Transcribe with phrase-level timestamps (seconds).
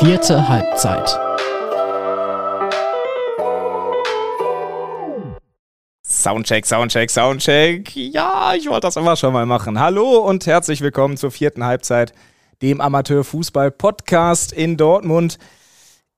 [0.00, 1.08] Vierte Halbzeit.
[6.04, 7.94] Soundcheck, Soundcheck, Soundcheck.
[7.94, 9.78] Ja, ich wollte das immer schon mal machen.
[9.78, 12.12] Hallo und herzlich willkommen zur vierten Halbzeit,
[12.60, 15.38] dem Amateurfußball-Podcast in Dortmund.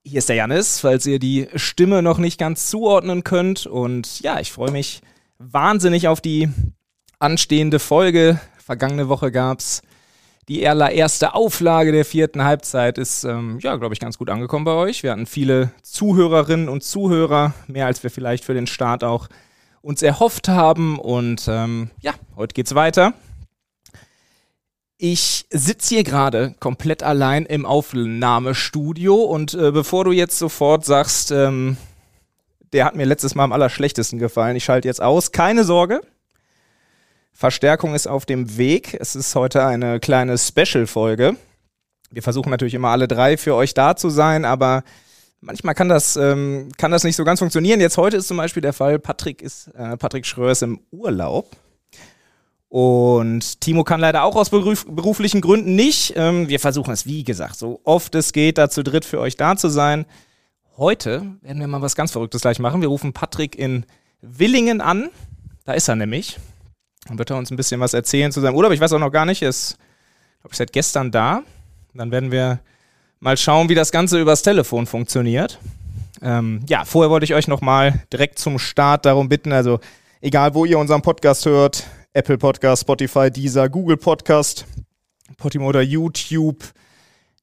[0.03, 3.67] Hier ist der Janis, falls ihr die Stimme noch nicht ganz zuordnen könnt.
[3.67, 5.01] Und ja, ich freue mich
[5.37, 6.49] wahnsinnig auf die
[7.19, 8.39] anstehende Folge.
[8.57, 9.83] Vergangene Woche gab es
[10.47, 12.97] die erste Auflage der vierten Halbzeit.
[12.97, 15.03] Ist, ähm, ja, glaube ich, ganz gut angekommen bei euch.
[15.03, 19.27] Wir hatten viele Zuhörerinnen und Zuhörer, mehr als wir vielleicht für den Start auch
[19.81, 20.99] uns erhofft haben.
[20.99, 23.13] Und ähm, ja, heute geht's weiter.
[24.97, 31.31] Ich sitze hier gerade komplett allein im Aufnahmestudio und äh, bevor du jetzt sofort sagst,
[31.31, 31.77] ähm,
[32.73, 36.01] der hat mir letztes Mal am allerschlechtesten gefallen, ich schalte jetzt aus, keine Sorge.
[37.37, 38.97] Verstärkung ist auf dem Weg.
[38.99, 41.35] Es ist heute eine kleine Special-Folge.
[42.09, 44.83] Wir versuchen natürlich immer alle drei für euch da zu sein, aber
[45.39, 47.79] manchmal kann das, ähm, kann das nicht so ganz funktionieren.
[47.79, 51.55] Jetzt heute ist zum Beispiel der Fall, Patrick ist, äh, Patrick Schröer ist im Urlaub.
[52.69, 56.13] Und Timo kann leider auch aus beruf beruflichen Gründen nicht.
[56.15, 59.37] Ähm, wir versuchen es, wie gesagt, so oft es geht, da zu dritt für euch
[59.37, 60.07] da zu sein.
[60.75, 62.81] Heute werden wir mal was ganz Verrücktes gleich machen.
[62.81, 63.85] Wir rufen Patrick in
[64.21, 65.11] Willingen an.
[65.65, 66.39] Da ist er nämlich.
[67.07, 68.71] Dann wird er uns ein bisschen was erzählen zu seinem Urlaub.
[68.71, 69.77] Ich weiß auch noch gar nicht, er ist,
[70.41, 71.43] glaube ich, seit gestern da.
[71.93, 72.59] Dann werden wir
[73.19, 75.59] mal schauen, wie das Ganze übers Telefon funktioniert.
[76.21, 79.79] Ähm, ja, vorher wollte ich euch nochmal direkt zum Start darum bitten, also
[80.21, 84.65] egal wo ihr unseren Podcast hört, Apple Podcast, Spotify, Deezer, Google Podcast,
[85.37, 86.63] Podimo oder YouTube,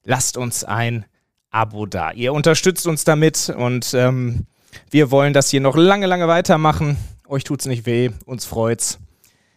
[0.05, 1.05] lasst uns ein
[1.51, 2.11] Abo da.
[2.11, 4.47] Ihr unterstützt uns damit und ähm,
[4.91, 6.97] wir wollen das hier noch lange, lange weitermachen.
[7.29, 8.99] Euch tut's nicht weh, uns freut's.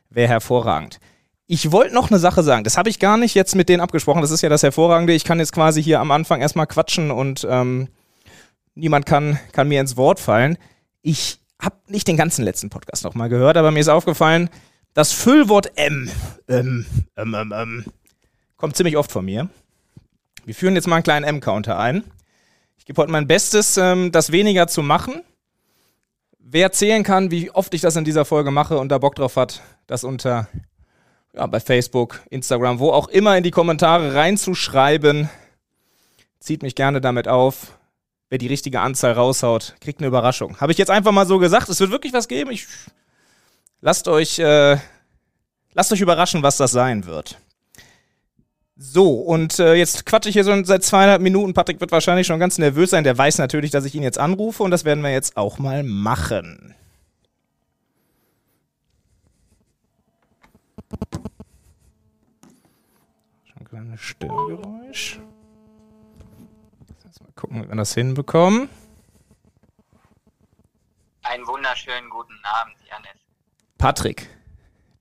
[0.09, 0.99] Wäre hervorragend.
[1.47, 2.63] Ich wollte noch eine Sache sagen.
[2.63, 4.21] Das habe ich gar nicht jetzt mit denen abgesprochen.
[4.21, 5.13] Das ist ja das Hervorragende.
[5.13, 7.87] Ich kann jetzt quasi hier am Anfang erstmal quatschen und ähm,
[8.75, 10.57] niemand kann, kann mir ins Wort fallen.
[11.01, 14.49] Ich habe nicht den ganzen letzten Podcast nochmal gehört, aber mir ist aufgefallen,
[14.93, 16.09] das Füllwort M
[16.47, 16.85] ähm,
[17.15, 17.85] ähm, ähm,
[18.57, 19.49] kommt ziemlich oft von mir.
[20.43, 22.03] Wir führen jetzt mal einen kleinen M-Counter ein.
[22.77, 25.21] Ich gebe heute mein Bestes, ähm, das weniger zu machen.
[26.49, 29.35] Wer zählen kann, wie oft ich das in dieser Folge mache und da Bock drauf
[29.35, 30.47] hat, das unter
[31.33, 35.29] ja, bei Facebook, Instagram, wo auch immer in die Kommentare reinzuschreiben.
[36.39, 37.77] Zieht mich gerne damit auf.
[38.29, 40.57] Wer die richtige Anzahl raushaut, kriegt eine Überraschung.
[40.61, 41.67] Habe ich jetzt einfach mal so gesagt.
[41.67, 42.51] Es wird wirklich was geben.
[42.51, 42.65] Ich
[43.81, 44.77] lasst euch, äh,
[45.73, 47.37] lasst euch überraschen, was das sein wird.
[48.79, 51.55] So, und äh, jetzt quatsche ich hier so seit zweieinhalb Minuten.
[51.55, 53.03] Patrick wird wahrscheinlich schon ganz nervös sein.
[53.03, 55.81] Der weiß natürlich, dass ich ihn jetzt anrufe und das werden wir jetzt auch mal
[55.81, 56.75] machen.
[63.45, 65.19] Schon ein kleines Störgeräusch.
[67.03, 68.69] Jetzt mal gucken, ob wir das hinbekommen.
[71.23, 73.19] Einen wunderschönen guten Abend, Janis.
[73.79, 74.29] Patrick,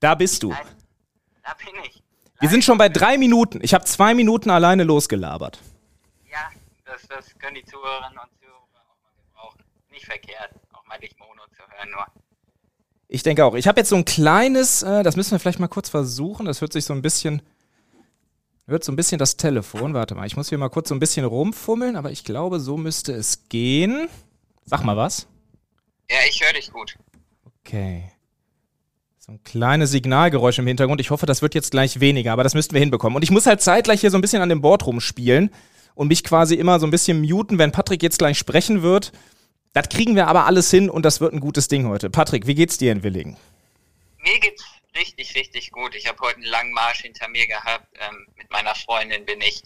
[0.01, 0.49] da bist du.
[0.49, 2.06] Da bin ich.
[2.41, 3.61] Wir sind schon bei drei Minuten.
[3.63, 5.59] Ich habe zwei Minuten alleine losgelabert.
[6.31, 6.51] Ja,
[6.85, 9.65] das, das können die Zuhörerinnen und Zuhörer auch mal gebrauchen.
[9.91, 12.07] Nicht verkehrt, auch mal dich Mono zu hören, nur.
[13.09, 13.55] Ich denke auch.
[13.55, 16.45] Ich habe jetzt so ein kleines, äh, das müssen wir vielleicht mal kurz versuchen.
[16.47, 17.41] Das hört sich so ein bisschen,
[18.67, 19.95] hört so ein bisschen das Telefon.
[19.95, 22.77] Warte mal, ich muss hier mal kurz so ein bisschen rumfummeln, aber ich glaube, so
[22.77, 24.09] müsste es gehen.
[24.65, 25.29] Sag mal was.
[26.11, 26.97] Ja, ich höre dich gut.
[27.61, 28.13] Okay.
[29.27, 31.01] So ein kleines Signalgeräusch im Hintergrund.
[31.01, 33.17] Ich hoffe, das wird jetzt gleich weniger, aber das müssten wir hinbekommen.
[33.17, 35.53] Und ich muss halt zeitgleich hier so ein bisschen an dem Board rumspielen
[35.97, 39.11] und mich quasi immer so ein bisschen muten, wenn Patrick jetzt gleich sprechen wird.
[39.73, 42.09] Das kriegen wir aber alles hin und das wird ein gutes Ding heute.
[42.09, 43.37] Patrick, wie geht's dir in Willingen?
[44.19, 44.65] Mir geht's
[44.97, 45.97] richtig, richtig gut.
[45.97, 47.89] Ich habe heute einen langen Marsch hinter mir gehabt.
[47.99, 49.61] Ähm, mit meiner Freundin bin ich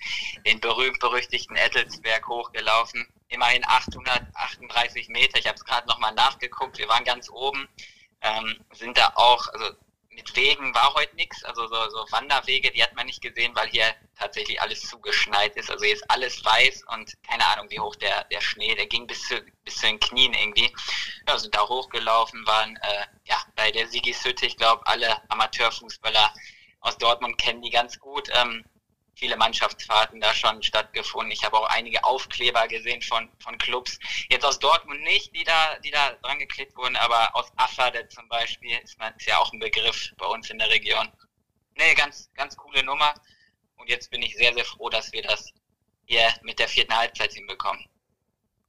[0.47, 3.07] den berühmt-berüchtigten Ettelsberg hochgelaufen.
[3.29, 5.39] Immerhin 838 Meter.
[5.39, 6.79] Ich habe es gerade nochmal nachgeguckt.
[6.79, 7.69] Wir waren ganz oben.
[8.23, 9.71] Ähm, sind da auch, also
[10.11, 13.69] mit Wegen war heute nichts, also so, so Wanderwege, die hat man nicht gesehen, weil
[13.69, 15.71] hier tatsächlich alles zugeschneit ist.
[15.71, 19.07] Also hier ist alles weiß und keine Ahnung, wie hoch der, der Schnee, der ging
[19.07, 20.75] bis zu, bis zu den Knien irgendwie.
[21.27, 26.35] Ja, sind da hochgelaufen, waren äh, ja bei der Sigishütte, ich glaube, alle Amateurfußballer
[26.81, 28.29] aus Dortmund kennen die ganz gut.
[28.33, 28.65] Ähm,
[29.15, 31.31] viele Mannschaftsfahrten da schon stattgefunden.
[31.31, 33.99] Ich habe auch einige Aufkleber gesehen von, von Clubs.
[34.31, 38.29] Jetzt aus Dortmund nicht, die da, die da dran geklebt wurden, aber aus Afferde zum
[38.29, 41.09] Beispiel ist, man, ist ja auch ein Begriff bei uns in der Region.
[41.77, 43.15] Nee, ganz, ganz coole Nummer.
[43.77, 45.53] Und jetzt bin ich sehr, sehr froh, dass wir das
[46.07, 47.85] hier mit der vierten Halbzeit hinbekommen.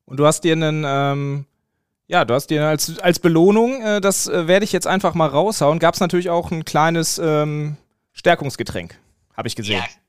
[0.05, 1.45] Und du hast dir einen, ähm,
[2.07, 5.27] ja, du hast dir als, als Belohnung, äh, das äh, werde ich jetzt einfach mal
[5.27, 7.77] raushauen, gab es natürlich auch ein kleines ähm,
[8.13, 8.99] Stärkungsgetränk,
[9.35, 9.79] habe ich gesehen.
[9.79, 10.00] Ja,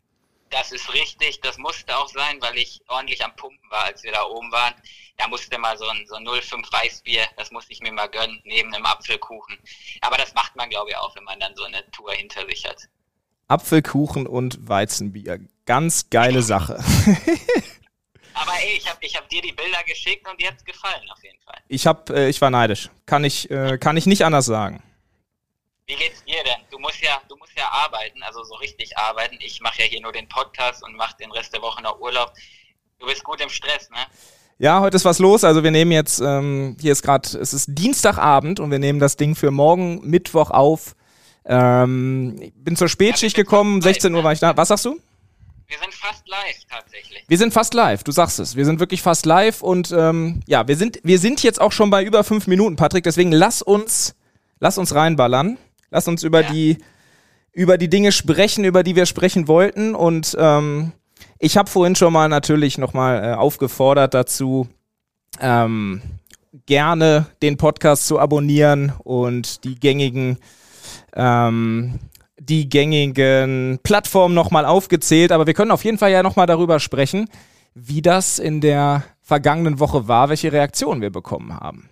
[0.53, 4.13] Das ist richtig, das musste auch sein, weil ich ordentlich am Pumpen war, als wir
[4.13, 4.75] da oben waren.
[5.17, 8.39] Da musste mal so ein, so ein 05 Weißbier, das musste ich mir mal gönnen,
[8.45, 9.59] neben einem Apfelkuchen.
[10.03, 12.67] Aber das macht man, glaube ich, auch, wenn man dann so eine Tour hinter sich
[12.67, 12.83] hat.
[13.49, 15.41] Apfelkuchen und Weizenbier.
[15.65, 16.75] Ganz geile Sache.
[18.35, 21.23] Aber ey, ich habe ich hab dir die Bilder geschickt und dir hat's gefallen, auf
[21.23, 21.59] jeden Fall.
[21.69, 22.91] Ich, hab, äh, ich war neidisch.
[23.07, 24.83] Kann ich, äh, kann ich nicht anders sagen.
[25.87, 26.65] Wie geht's dir denn?
[26.71, 29.37] Du musst ja, du musst ja arbeiten, also so richtig arbeiten.
[29.41, 32.33] Ich mache ja hier nur den Podcast und mache den Rest der Woche noch Urlaub.
[32.99, 33.99] Du bist gut im Stress, ne?
[34.59, 35.43] Ja, heute ist was los.
[35.43, 39.17] Also wir nehmen jetzt, ähm, hier ist gerade, es ist Dienstagabend und wir nehmen das
[39.17, 40.95] Ding für morgen Mittwoch auf.
[41.45, 44.57] Ähm, ich bin zur Spätschicht ja, gekommen, 16 Uhr war ich da.
[44.57, 45.01] Was sagst du?
[45.67, 47.25] Wir sind fast live tatsächlich.
[47.27, 48.55] Wir sind fast live, du sagst es.
[48.55, 51.91] Wir sind wirklich fast live und ähm, ja, wir sind, wir sind jetzt auch schon
[51.91, 53.03] bei über fünf Minuten, Patrick.
[53.03, 54.15] Deswegen lass uns,
[54.61, 55.59] lass uns reinballern.
[55.93, 56.51] Lass uns über ja.
[56.51, 56.79] die
[57.53, 59.95] über die Dinge sprechen, über die wir sprechen wollten.
[59.95, 60.93] Und ähm,
[61.39, 64.69] ich habe vorhin schon mal natürlich nochmal äh, aufgefordert dazu,
[65.39, 66.01] ähm,
[66.65, 70.39] gerne den Podcast zu abonnieren und die gängigen
[71.15, 71.99] ähm,
[72.39, 77.29] die gängigen Plattformen nochmal aufgezählt, aber wir können auf jeden Fall ja nochmal darüber sprechen,
[77.75, 81.89] wie das in der vergangenen Woche war, welche Reaktionen wir bekommen haben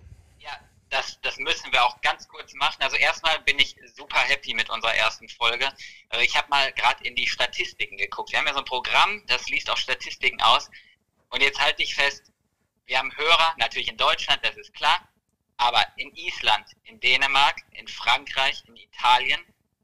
[0.91, 2.83] das, das müssen wir auch ganz kurz machen.
[2.83, 5.71] Also erstmal bin ich super happy mit unserer ersten Folge.
[6.09, 8.31] Also ich habe mal gerade in die Statistiken geguckt.
[8.31, 10.69] Wir haben ja so ein Programm, das liest auch Statistiken aus.
[11.29, 12.31] Und jetzt halte ich fest,
[12.85, 15.07] wir haben Hörer, natürlich in Deutschland, das ist klar,
[15.55, 19.41] aber in Island, in Dänemark, in Frankreich, in Italien,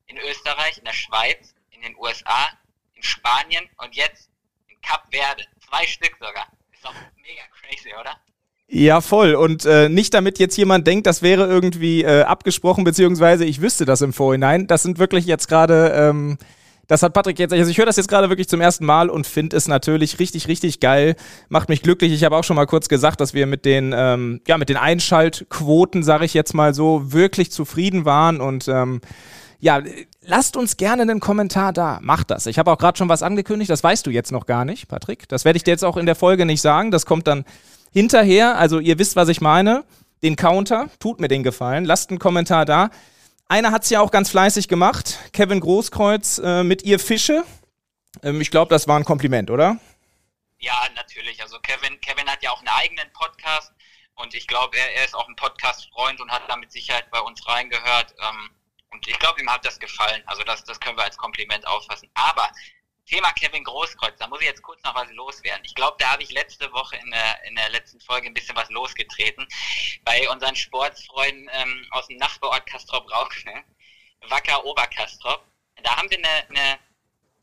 [0.07, 2.51] in Österreich, in der Schweiz, in den USA,
[2.95, 4.29] in Spanien und jetzt
[4.67, 5.45] in Kap Verde.
[5.65, 6.51] Zwei Stück sogar.
[6.73, 8.19] Ist doch mega crazy, oder?
[8.69, 9.35] Ja, voll.
[9.35, 13.85] Und äh, nicht damit jetzt jemand denkt, das wäre irgendwie äh, abgesprochen, beziehungsweise ich wüsste
[13.85, 14.67] das im Vorhinein.
[14.67, 16.37] Das sind wirklich jetzt gerade, ähm,
[16.87, 19.25] das hat Patrick jetzt, also ich höre das jetzt gerade wirklich zum ersten Mal und
[19.25, 21.15] finde es natürlich richtig, richtig geil.
[21.47, 22.11] Macht mich glücklich.
[22.11, 24.77] Ich habe auch schon mal kurz gesagt, dass wir mit den, ähm, ja, mit den
[24.77, 28.99] Einschaltquoten, sage ich jetzt mal so, wirklich zufrieden waren und ähm,
[29.59, 29.81] ja,
[30.25, 31.99] lasst uns gerne einen Kommentar da.
[32.01, 32.45] Macht das.
[32.45, 35.29] Ich habe auch gerade schon was angekündigt, das weißt du jetzt noch gar nicht, Patrick.
[35.29, 36.91] Das werde ich dir jetzt auch in der Folge nicht sagen.
[36.91, 37.45] Das kommt dann
[37.97, 39.83] hinterher, also ihr wisst, was ich meine,
[40.21, 42.91] den Counter, tut mir den Gefallen, lasst einen Kommentar da.
[43.47, 47.43] Einer hat es ja auch ganz fleißig gemacht, Kevin Großkreuz äh, mit ihr Fische.
[48.21, 49.79] Ähm, ich glaube, das war ein Kompliment, oder?
[50.59, 51.41] Ja, natürlich.
[51.41, 53.71] Also Kevin, Kevin hat ja auch einen eigenen Podcast
[54.13, 57.19] und ich glaube, er, er, ist auch ein Podcast-Freund und hat da mit Sicherheit bei
[57.19, 58.13] uns reingehört.
[58.19, 58.51] Ähm,
[58.91, 60.21] und ich glaube, ihm hat das gefallen.
[60.27, 62.09] Also das, das können wir als Kompliment auffassen.
[62.13, 62.47] Aber
[63.07, 65.63] Thema Kevin Großkreuz, da muss ich jetzt kurz noch was loswerden.
[65.63, 68.55] Ich glaube, da habe ich letzte Woche in der, in der letzten Folge ein bisschen
[68.55, 69.47] was losgetreten.
[70.03, 73.63] Bei unseren Sportsfreunden ähm, aus dem Nachbarort Kastrop-Rauch, ne?
[74.27, 75.41] Wacker Oberkastrop.
[75.83, 76.79] Da haben wir eine, eine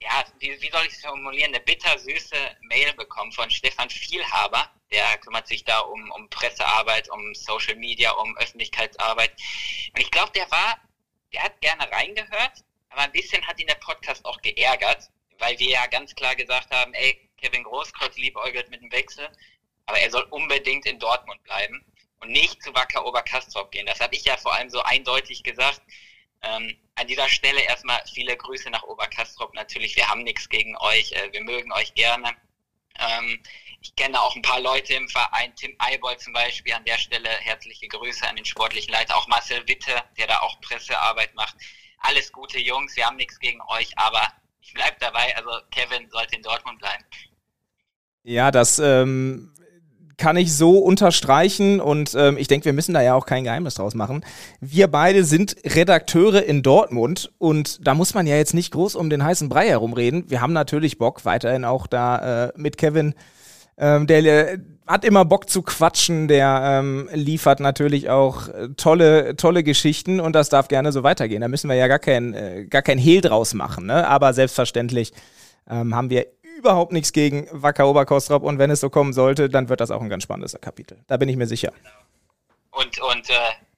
[0.00, 4.70] ja, wie, wie soll ich es formulieren, eine bittersüße Mail bekommen von Stefan Vielhaber.
[4.90, 9.30] Der kümmert sich da um, um Pressearbeit, um Social Media, um Öffentlichkeitsarbeit.
[9.94, 10.76] Und ich glaube, der war,
[11.32, 15.08] der hat gerne reingehört, aber ein bisschen hat ihn der Podcast auch geärgert,
[15.38, 19.28] weil wir ja ganz klar gesagt haben, ey, Kevin Großkreuz liebäugelt mit dem Wechsel,
[19.86, 21.84] aber er soll unbedingt in Dortmund bleiben
[22.20, 23.86] und nicht zu Wacker Oberkastrop gehen.
[23.86, 25.82] Das habe ich ja vor allem so eindeutig gesagt.
[26.42, 29.54] Ähm, an dieser Stelle erstmal viele Grüße nach Oberkastrop.
[29.54, 32.34] Natürlich, wir haben nichts gegen euch, äh, wir mögen euch gerne.
[32.98, 33.42] Ähm,
[33.80, 37.28] ich kenne auch ein paar Leute im Verein, Tim Eibold zum Beispiel, an der Stelle
[37.28, 41.56] herzliche Grüße an den sportlichen Leiter, auch Marcel Witte, der da auch Pressearbeit macht.
[41.98, 44.32] Alles gute Jungs, wir haben nichts gegen euch, aber
[44.64, 47.04] ich bleibe dabei, also Kevin sollte in Dortmund bleiben.
[48.22, 49.52] Ja, das ähm,
[50.16, 53.74] kann ich so unterstreichen und ähm, ich denke, wir müssen da ja auch kein Geheimnis
[53.74, 54.24] draus machen.
[54.60, 59.10] Wir beide sind Redakteure in Dortmund und da muss man ja jetzt nicht groß um
[59.10, 60.30] den heißen Brei herumreden.
[60.30, 63.14] Wir haben natürlich Bock, weiterhin auch da äh, mit Kevin.
[63.76, 69.36] Ähm, der äh, hat immer Bock zu quatschen, der ähm, liefert natürlich auch äh, tolle,
[69.36, 71.40] tolle Geschichten und das darf gerne so weitergehen.
[71.40, 74.06] Da müssen wir ja gar kein, äh, gar kein Hehl draus machen, ne?
[74.06, 75.12] Aber selbstverständlich
[75.68, 76.26] ähm, haben wir
[76.58, 80.00] überhaupt nichts gegen Wacker Oberkostrop und wenn es so kommen sollte, dann wird das auch
[80.00, 80.98] ein ganz spannendes Kapitel.
[81.06, 81.72] Da bin ich mir sicher.
[82.70, 83.34] Und, und äh,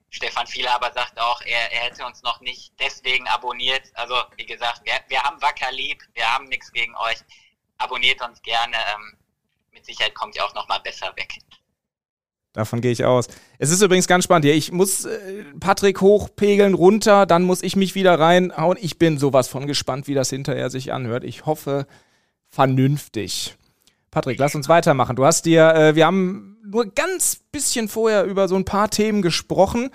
[0.09, 3.83] Stefan Vielhaber sagt auch, er, er hätte uns noch nicht deswegen abonniert.
[3.93, 7.17] Also wie gesagt, wir, wir haben Wacker lieb, wir haben nichts gegen euch.
[7.77, 8.75] Abonniert uns gerne.
[8.75, 9.17] Ähm,
[9.77, 11.39] mit Sicherheit kommt ihr auch noch mal besser weg.
[12.53, 13.27] Davon gehe ich aus.
[13.59, 14.55] Es ist übrigens ganz spannend hier.
[14.55, 18.77] Ich muss äh, Patrick hochpegeln, runter, dann muss ich mich wieder reinhauen.
[18.81, 21.23] Ich bin sowas von gespannt, wie das hinterher sich anhört.
[21.23, 21.85] Ich hoffe,
[22.49, 23.55] vernünftig.
[24.09, 25.15] Patrick, lass uns weitermachen.
[25.15, 29.21] Du hast dir, äh, wir haben nur ganz bisschen vorher über so ein paar Themen
[29.21, 29.91] gesprochen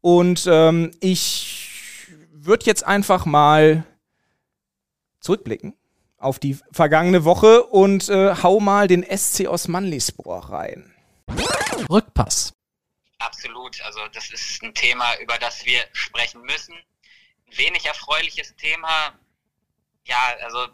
[0.00, 3.84] und ähm, ich würde jetzt einfach mal
[5.20, 5.74] zurückblicken
[6.20, 10.94] auf die vergangene Woche und äh, hau mal den SC Osmanlispor rein.
[11.88, 12.52] Rückpass.
[13.18, 13.80] Absolut.
[13.82, 16.74] Also das ist ein Thema, über das wir sprechen müssen.
[16.74, 19.18] Ein wenig erfreuliches Thema.
[20.04, 20.68] Ja, also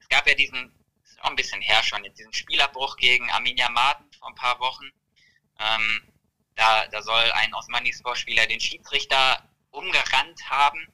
[0.00, 0.72] es gab ja diesen,
[1.04, 4.90] ist auch ein bisschen her schon, diesen Spielabbruch gegen Arminia Marten vor ein paar Wochen.
[5.60, 6.02] Ähm,
[6.56, 10.88] da, da soll ein Osmanispor-Spieler den Schiedsrichter umgerannt haben.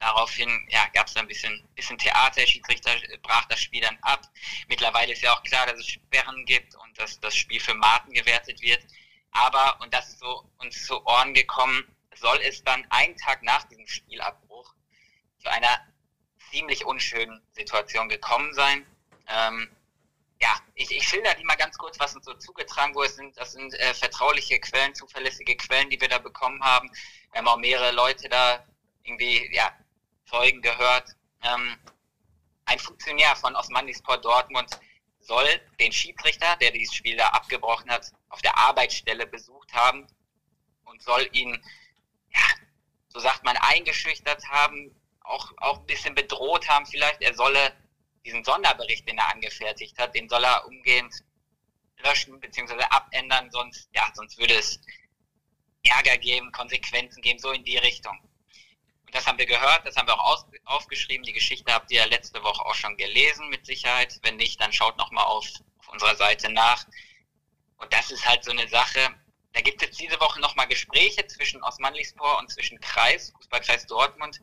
[0.00, 2.40] Daraufhin ja, gab es ein bisschen, bisschen Theater.
[2.40, 2.90] Der Schiedsrichter
[3.22, 4.22] brach das Spiel dann ab.
[4.68, 8.12] Mittlerweile ist ja auch klar, dass es Sperren gibt und dass das Spiel für Marten
[8.12, 8.84] gewertet wird.
[9.30, 11.84] Aber, und das ist so uns zu Ohren gekommen,
[12.14, 14.74] soll es dann einen Tag nach diesem Spielabbruch
[15.38, 15.80] zu einer
[16.50, 18.86] ziemlich unschönen Situation gekommen sein.
[19.28, 19.68] Ähm,
[20.40, 23.08] ja, ich, ich schilder die mal ganz kurz, was uns so zugetragen wurde.
[23.08, 26.90] Das sind, das sind äh, vertrauliche Quellen, zuverlässige Quellen, die wir da bekommen haben.
[27.32, 28.64] Wir haben auch mehrere Leute da
[29.04, 29.72] irgendwie, ja,
[30.34, 31.10] Zeugen gehört.
[31.42, 31.78] Ähm,
[32.64, 34.68] ein Funktionär von Osmanispor Dortmund
[35.20, 35.46] soll
[35.78, 40.08] den Schiedsrichter, der dieses Spiel da abgebrochen hat, auf der Arbeitsstelle besucht haben
[40.86, 41.52] und soll ihn,
[42.34, 42.40] ja,
[43.08, 47.22] so sagt man, eingeschüchtert haben, auch, auch ein bisschen bedroht haben vielleicht.
[47.22, 47.72] Er solle
[48.24, 51.14] diesen Sonderbericht, den er angefertigt hat, den soll er umgehend
[51.98, 52.82] löschen bzw.
[52.90, 54.80] abändern, sonst, ja, sonst würde es
[55.84, 58.18] Ärger geben, Konsequenzen geben, so in die Richtung.
[59.14, 61.24] Das haben wir gehört, das haben wir auch aufgeschrieben.
[61.24, 64.18] Die Geschichte habt ihr ja letzte Woche auch schon gelesen, mit Sicherheit.
[64.22, 65.46] Wenn nicht, dann schaut nochmal auf,
[65.78, 66.84] auf unserer Seite nach.
[67.76, 69.14] Und das ist halt so eine Sache.
[69.52, 74.40] Da gibt es jetzt diese Woche nochmal Gespräche zwischen Osmanlispor und zwischen Kreis, Fußballkreis Dortmund.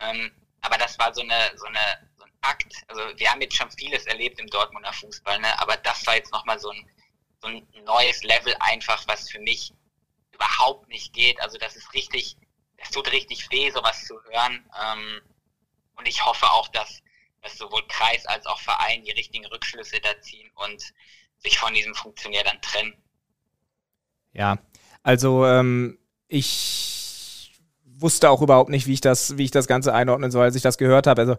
[0.00, 2.74] Ähm, aber das war so eine, so eine, so ein Akt.
[2.88, 5.58] Also wir haben jetzt schon vieles erlebt im Dortmunder Fußball, ne?
[5.62, 6.90] aber das war jetzt nochmal so ein,
[7.40, 9.72] so ein neues Level einfach, was für mich
[10.32, 11.40] überhaupt nicht geht.
[11.40, 12.36] Also das ist richtig,
[12.78, 14.64] es tut richtig weh, sowas zu hören.
[14.80, 15.20] Ähm,
[15.96, 17.02] und ich hoffe auch, dass,
[17.42, 20.82] dass sowohl Kreis als auch Verein die richtigen Rückschlüsse da ziehen und
[21.38, 22.94] sich von diesem Funktionär dann trennen.
[24.32, 24.58] Ja,
[25.02, 27.52] also ähm, ich
[27.84, 30.62] wusste auch überhaupt nicht, wie ich das, wie ich das Ganze einordnen soll, als ich
[30.62, 31.20] das gehört habe.
[31.20, 31.36] Also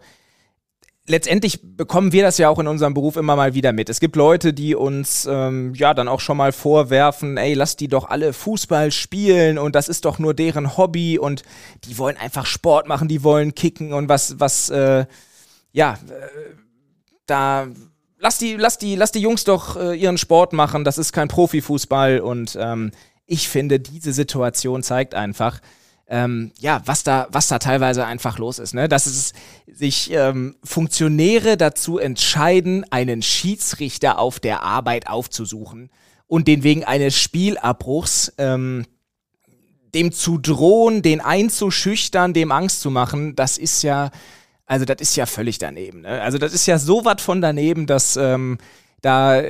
[1.09, 3.89] letztendlich bekommen wir das ja auch in unserem Beruf immer mal wieder mit.
[3.89, 7.87] Es gibt Leute, die uns ähm, ja dann auch schon mal vorwerfen, ey, lass die
[7.87, 11.41] doch alle Fußball spielen und das ist doch nur deren Hobby und
[11.85, 15.05] die wollen einfach Sport machen, die wollen kicken und was, was, äh,
[15.71, 16.55] ja, äh,
[17.25, 17.67] da
[18.19, 20.83] lass die, lass die, lass die Jungs doch äh, ihren Sport machen.
[20.83, 22.91] Das ist kein Profifußball und ähm,
[23.25, 25.59] ich finde, diese Situation zeigt einfach,
[26.09, 28.89] ähm, ja, was da, was da teilweise einfach los ist, ne?
[28.89, 29.33] Dass es
[29.67, 35.91] sich ähm, Funktionäre dazu entscheiden, einen Schiedsrichter auf der Arbeit aufzusuchen
[36.25, 38.85] und den wegen eines Spielabbruchs ähm,
[39.93, 44.09] dem zu drohen, den einzuschüchtern, dem Angst zu machen, das ist ja,
[44.65, 46.01] also das ist ja völlig daneben.
[46.01, 46.21] Ne?
[46.21, 48.57] Also das ist ja so was von daneben, dass ähm,
[49.01, 49.41] da,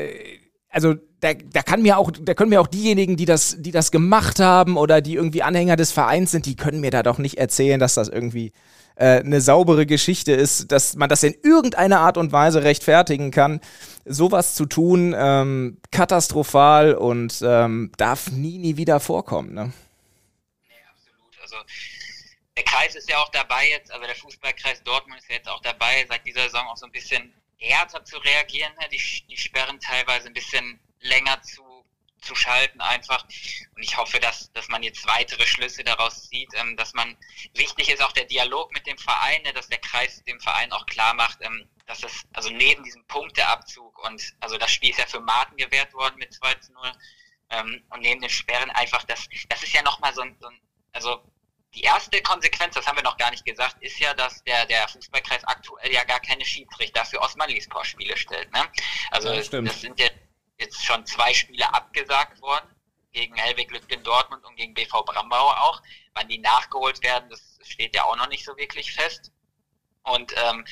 [0.70, 3.92] also da, da kann mir auch, da können mir auch diejenigen, die das, die das
[3.92, 7.38] gemacht haben oder die irgendwie Anhänger des Vereins sind, die können mir da doch nicht
[7.38, 8.54] erzählen, dass das irgendwie
[8.96, 13.60] äh, eine saubere Geschichte ist, dass man das in irgendeiner Art und Weise rechtfertigen kann.
[14.06, 19.54] Sowas zu tun, ähm, katastrophal und ähm, darf nie, nie wieder vorkommen.
[19.54, 19.74] Ne?
[20.68, 21.42] Nee, absolut.
[21.42, 21.56] Also
[22.56, 25.62] der Kreis ist ja auch dabei jetzt, also der Fußballkreis Dortmund ist ja jetzt auch
[25.62, 28.72] dabei, seit dieser Saison auch so ein bisschen härter zu reagieren.
[28.80, 28.88] Ne?
[28.92, 31.86] Die, die sperren teilweise ein bisschen länger zu,
[32.22, 33.24] zu schalten einfach.
[33.76, 37.18] Und ich hoffe, dass, dass man jetzt weitere Schlüsse daraus zieht, ähm, dass man,
[37.54, 40.86] wichtig ist auch der Dialog mit dem Verein, ne, dass der Kreis dem Verein auch
[40.86, 45.08] klar macht, ähm, dass es, also neben diesem Punkteabzug und, also das Spiel ist ja
[45.08, 46.92] für Martin gewährt worden mit 2 zu 0,
[47.52, 50.60] ähm, und neben den Sperren einfach, das, das ist ja nochmal so ein, so ein,
[50.92, 51.24] also
[51.74, 54.88] die erste Konsequenz, das haben wir noch gar nicht gesagt, ist ja, dass der, der
[54.88, 58.52] Fußballkreis aktuell ja gar keine Schiedsrichter für Osman-Lispor-Spiele stellt.
[58.52, 58.68] Ne?
[59.12, 60.10] Also ja, das, das sind ja
[60.60, 62.70] jetzt schon zwei Spiele abgesagt worden,
[63.12, 65.82] gegen Helwig Lütgen Dortmund und gegen BV Brambauer auch.
[66.14, 69.32] Wann die nachgeholt werden, das steht ja auch noch nicht so wirklich fest.
[70.04, 70.66] Und ähm,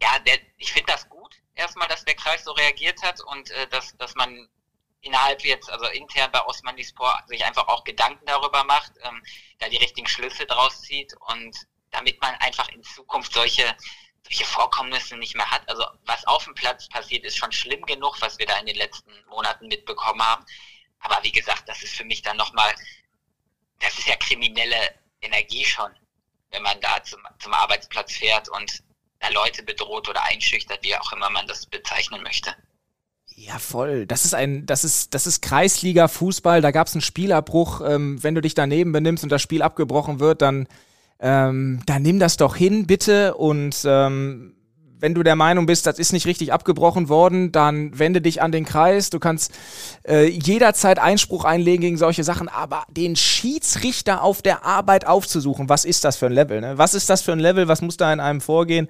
[0.00, 3.66] ja, der, ich finde das gut, erstmal, dass der Kreis so reagiert hat und äh,
[3.68, 4.48] dass, dass man
[5.00, 9.22] innerhalb jetzt, also intern bei Osman Dispor, sich einfach auch Gedanken darüber macht, ähm,
[9.58, 11.56] da die richtigen Schlüsse draus zieht und
[11.90, 13.76] damit man einfach in Zukunft solche
[14.24, 15.68] solche Vorkommnisse nicht mehr hat.
[15.68, 18.76] Also was auf dem Platz passiert, ist schon schlimm genug, was wir da in den
[18.76, 20.44] letzten Monaten mitbekommen haben.
[21.00, 22.74] Aber wie gesagt, das ist für mich dann nochmal,
[23.80, 25.90] das ist ja kriminelle Energie schon,
[26.50, 28.82] wenn man da zum, zum Arbeitsplatz fährt und
[29.20, 32.54] da Leute bedroht oder einschüchtert, wie auch immer man das bezeichnen möchte.
[33.34, 34.06] Ja, voll.
[34.06, 36.60] Das ist ein, das ist, das ist Kreisliga-Fußball.
[36.60, 37.80] Da gab es einen Spielabbruch.
[37.82, 40.66] Ähm, wenn du dich daneben benimmst und das Spiel abgebrochen wird, dann
[41.20, 43.34] ähm, dann nimm das doch hin, bitte.
[43.34, 44.54] Und ähm,
[45.00, 48.52] wenn du der Meinung bist, das ist nicht richtig abgebrochen worden, dann wende dich an
[48.52, 49.10] den Kreis.
[49.10, 49.52] Du kannst
[50.06, 55.84] äh, jederzeit Einspruch einlegen gegen solche Sachen, aber den Schiedsrichter auf der Arbeit aufzusuchen, was
[55.84, 56.60] ist das für ein Level?
[56.60, 56.78] Ne?
[56.78, 57.68] Was ist das für ein Level?
[57.68, 58.88] Was muss da in einem vorgehen?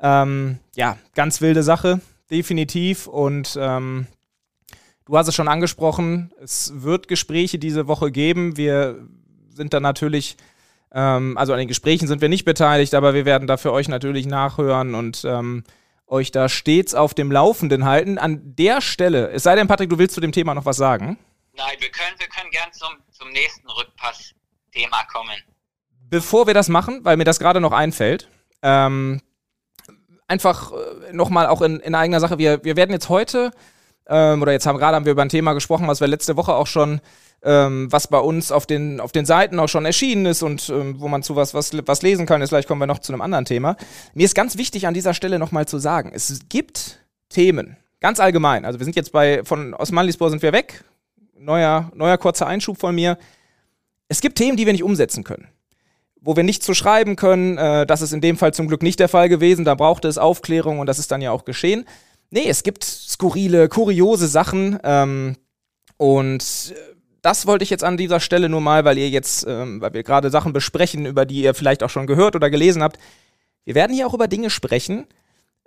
[0.00, 2.00] Ähm, ja, ganz wilde Sache,
[2.30, 3.06] definitiv.
[3.06, 4.06] Und ähm,
[5.04, 8.56] du hast es schon angesprochen, es wird Gespräche diese Woche geben.
[8.56, 9.06] Wir
[9.54, 10.36] sind da natürlich
[10.94, 13.88] ähm, also an den Gesprächen sind wir nicht beteiligt, aber wir werden da für euch
[13.88, 15.64] natürlich nachhören und ähm,
[16.06, 18.16] euch da stets auf dem Laufenden halten.
[18.18, 21.18] An der Stelle, es sei denn, Patrick, du willst zu dem Thema noch was sagen?
[21.56, 25.36] Nein, wir können, wir können gern zum, zum nächsten Rückpass-Thema kommen.
[26.08, 28.28] Bevor wir das machen, weil mir das gerade noch einfällt,
[28.62, 29.20] ähm,
[30.28, 33.50] einfach äh, nochmal auch in, in eigener Sache, wir, wir werden jetzt heute,
[34.08, 36.54] ähm, oder jetzt haben gerade haben wir über ein Thema gesprochen, was wir letzte Woche
[36.54, 37.00] auch schon
[37.44, 40.98] ähm, was bei uns auf den, auf den Seiten auch schon erschienen ist und ähm,
[40.98, 42.40] wo man zu was, was, was lesen kann.
[42.40, 43.76] Jetzt gleich kommen wir noch zu einem anderen Thema.
[44.14, 48.64] Mir ist ganz wichtig an dieser Stelle nochmal zu sagen, es gibt Themen, ganz allgemein.
[48.64, 50.84] Also wir sind jetzt bei, von Osmanlispor sind wir weg.
[51.38, 53.18] Neuer, neuer kurzer Einschub von mir.
[54.08, 55.48] Es gibt Themen, die wir nicht umsetzen können
[56.26, 57.58] wo wir nicht zu schreiben können.
[57.58, 59.66] Äh, das ist in dem Fall zum Glück nicht der Fall gewesen.
[59.66, 61.84] Da brauchte es Aufklärung und das ist dann ja auch geschehen.
[62.34, 64.80] Nee, es gibt skurrile, kuriose Sachen.
[64.82, 65.36] Ähm,
[65.98, 69.80] und äh, das wollte ich jetzt an dieser Stelle nur mal, weil ihr jetzt, ähm,
[69.80, 72.98] weil wir gerade Sachen besprechen, über die ihr vielleicht auch schon gehört oder gelesen habt.
[73.64, 75.06] Wir werden hier auch über Dinge sprechen,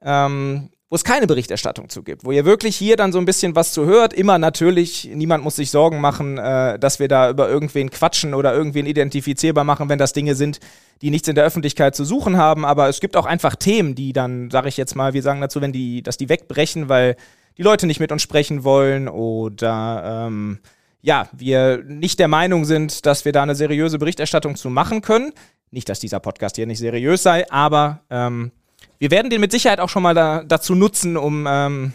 [0.02, 3.56] ähm, wo es keine Berichterstattung zu gibt, wo ihr wirklich hier dann so ein bisschen
[3.56, 4.14] was zu hört.
[4.14, 8.54] Immer natürlich, niemand muss sich Sorgen machen, äh, dass wir da über irgendwen quatschen oder
[8.54, 10.60] irgendwen identifizierbar machen, wenn das Dinge sind,
[11.02, 12.64] die nichts in der Öffentlichkeit zu suchen haben.
[12.64, 15.60] Aber es gibt auch einfach Themen, die dann, sage ich jetzt mal, wir sagen dazu,
[15.60, 17.18] wenn die, dass die wegbrechen, weil
[17.58, 20.60] die Leute nicht mit uns sprechen wollen oder ähm,
[21.02, 25.34] ja, wir nicht der Meinung sind, dass wir da eine seriöse Berichterstattung zu machen können.
[25.70, 28.52] Nicht, dass dieser Podcast hier nicht seriös sei, aber ähm,
[29.00, 31.94] wir werden den mit Sicherheit auch schon mal da, dazu nutzen, um ähm,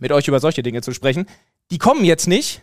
[0.00, 1.26] mit euch über solche Dinge zu sprechen.
[1.70, 2.62] Die kommen jetzt nicht,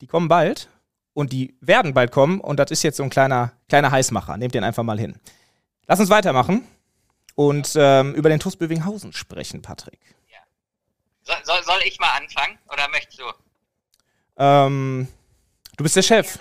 [0.00, 0.68] die kommen bald
[1.12, 4.36] und die werden bald kommen und das ist jetzt so ein kleiner, kleiner Heißmacher.
[4.36, 5.18] Nehmt den einfach mal hin.
[5.86, 6.66] Lass uns weitermachen
[7.34, 10.00] und ähm, über den TuS Bövinghausen sprechen, Patrick.
[10.30, 10.38] Ja.
[11.22, 13.24] Soll, soll, soll ich mal anfangen oder möchtest du?
[14.36, 15.08] Ähm,
[15.76, 16.38] du bist der Chef.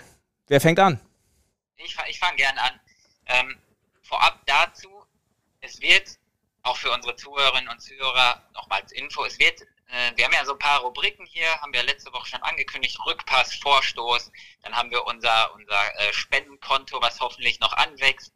[0.47, 0.99] Wer fängt an?
[1.77, 2.79] Ich, ich fange gern an.
[3.25, 3.55] Ähm,
[4.01, 4.89] vorab dazu,
[5.61, 6.17] es wird
[6.63, 10.53] auch für unsere Zuhörerinnen und Zuhörer nochmals Info, es wird, äh, wir haben ja so
[10.53, 15.05] ein paar Rubriken hier, haben wir letzte Woche schon angekündigt, Rückpass, Vorstoß, dann haben wir
[15.05, 18.33] unser, unser äh, Spendenkonto, was hoffentlich noch anwächst.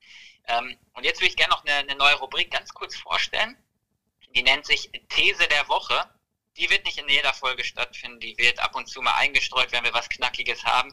[0.48, 3.58] Ähm, und jetzt würde ich gerne noch eine, eine neue Rubrik ganz kurz vorstellen.
[4.36, 6.10] Die nennt sich These der Woche
[6.58, 9.84] die wird nicht in jeder Folge stattfinden, die wird ab und zu mal eingestreut, wenn
[9.84, 10.92] wir was Knackiges haben.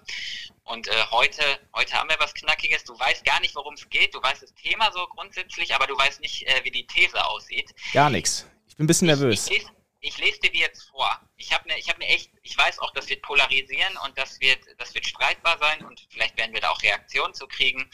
[0.65, 1.43] Und äh, heute,
[1.75, 2.85] heute haben wir was Knackiges.
[2.85, 4.15] Du weißt gar nicht, worum es geht.
[4.15, 7.75] Du weißt das Thema so grundsätzlich, aber du weißt nicht, äh, wie die These aussieht.
[7.93, 8.47] Gar nichts.
[8.69, 9.49] Ich bin ein bisschen nervös.
[9.49, 9.67] Ich,
[10.01, 11.21] ich, lese, dir die jetzt vor.
[11.37, 14.41] Ich habe ne, ich hab ne echt, ich weiß auch, das wird polarisieren und das
[14.41, 17.89] wird, das wird streitbar sein und vielleicht werden wir da auch Reaktionen zu kriegen.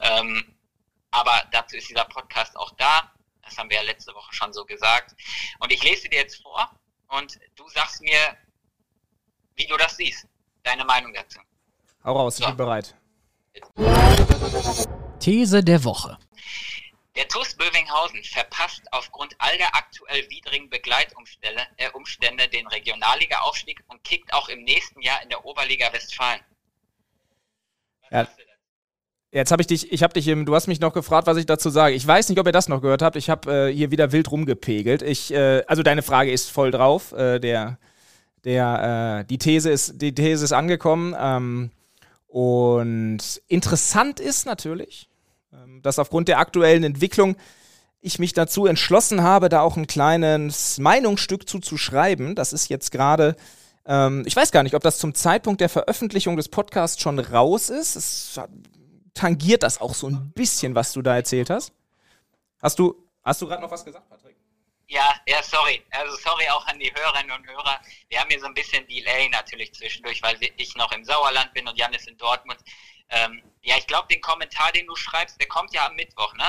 [0.00, 0.56] Ähm,
[1.12, 3.12] aber dazu ist dieser Podcast auch da.
[3.42, 5.14] Das haben wir ja letzte Woche schon so gesagt.
[5.58, 6.70] Und ich lese dir jetzt vor
[7.12, 8.36] und du sagst mir,
[9.54, 10.26] wie du das siehst.
[10.62, 11.40] Deine Meinung dazu.
[12.04, 12.96] Hau raus, ich bin bereit.
[15.18, 16.18] These der Woche.
[17.14, 24.02] Der TuS Bövinghausen verpasst aufgrund all der aktuell widrigen Begleitumstände äh, Umstände den Regionalliga-Aufstieg und
[24.02, 26.40] kickt auch im nächsten Jahr in der Oberliga Westfalen.
[28.10, 28.26] Ja.
[29.34, 31.70] Jetzt habe ich dich, ich habe dich, du hast mich noch gefragt, was ich dazu
[31.70, 31.94] sage.
[31.94, 33.16] Ich weiß nicht, ob ihr das noch gehört habt.
[33.16, 35.00] Ich habe äh, hier wieder wild rumgepegelt.
[35.00, 37.12] Ich, äh, also deine Frage ist voll drauf.
[37.12, 37.78] Äh, der,
[38.44, 41.16] der, äh, die These ist, die These ist angekommen.
[41.18, 41.70] Ähm,
[42.26, 45.08] und interessant ist natürlich,
[45.50, 47.36] ähm, dass aufgrund der aktuellen Entwicklung
[48.02, 52.34] ich mich dazu entschlossen habe, da auch ein kleines Meinungsstück zu, zu schreiben.
[52.34, 53.34] Das ist jetzt gerade
[53.86, 57.68] ähm, ich weiß gar nicht, ob das zum Zeitpunkt der Veröffentlichung des Podcasts schon raus
[57.68, 57.96] ist.
[57.96, 58.38] Es
[59.14, 61.72] tangiert das auch so ein bisschen, was du da erzählt hast.
[62.60, 64.36] Hast du, hast du gerade noch was gesagt, Patrick?
[64.88, 65.82] Ja, ja, sorry.
[65.90, 67.80] Also sorry auch an die Hörerinnen und Hörer.
[68.08, 71.66] Wir haben hier so ein bisschen Delay natürlich zwischendurch, weil ich noch im Sauerland bin
[71.66, 72.60] und Jan ist in Dortmund.
[73.08, 76.44] Ähm, ja, ich glaube, den Kommentar, den du schreibst, der kommt ja am Mittwoch, ne?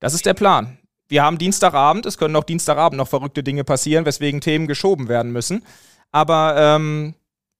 [0.00, 0.78] Das ist der Plan.
[1.08, 5.32] Wir haben Dienstagabend, es können auch Dienstagabend noch verrückte Dinge passieren, weswegen Themen geschoben werden
[5.32, 5.64] müssen.
[6.10, 7.14] Aber ähm,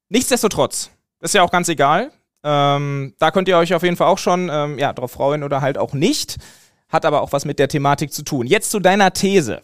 [0.08, 2.12] nichtsdestotrotz, ist ja auch ganz egal.
[2.44, 5.60] Ähm, da könnt ihr euch auf jeden Fall auch schon ähm, ja, drauf freuen oder
[5.60, 6.38] halt auch nicht.
[6.88, 8.46] Hat aber auch was mit der Thematik zu tun.
[8.46, 9.60] Jetzt zu deiner These.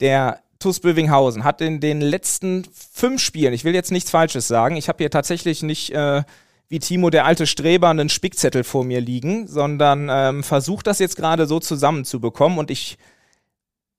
[0.00, 4.76] Der TuS Bövinghausen hat in den letzten fünf Spielen, ich will jetzt nichts Falsches sagen,
[4.76, 6.22] ich habe hier tatsächlich nicht äh,
[6.68, 11.16] wie Timo der alte Streber einen Spickzettel vor mir liegen, sondern ähm, versucht das jetzt
[11.16, 12.98] gerade so zusammenzubekommen und ich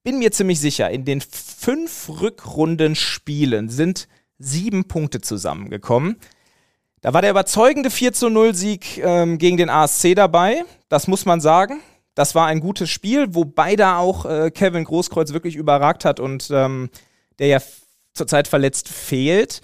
[0.03, 4.07] bin mir ziemlich sicher, in den fünf Rückrundenspielen sind
[4.39, 6.17] sieben Punkte zusammengekommen.
[7.01, 10.63] Da war der überzeugende 4 zu 0 Sieg ähm, gegen den ASC dabei.
[10.89, 11.81] Das muss man sagen.
[12.15, 16.49] Das war ein gutes Spiel, wobei da auch äh, Kevin Großkreuz wirklich überragt hat und
[16.51, 16.89] ähm,
[17.37, 17.61] der ja
[18.13, 19.61] zurzeit verletzt fehlt.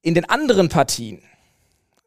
[0.00, 1.22] In den anderen Partien,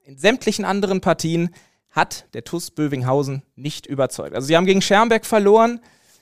[0.06, 1.54] in sämtlichen anderen Partien,
[1.92, 4.36] hat der TUS Bövinghausen nicht überzeugt.
[4.36, 5.82] Also sie haben gegen Schermbeck verloren.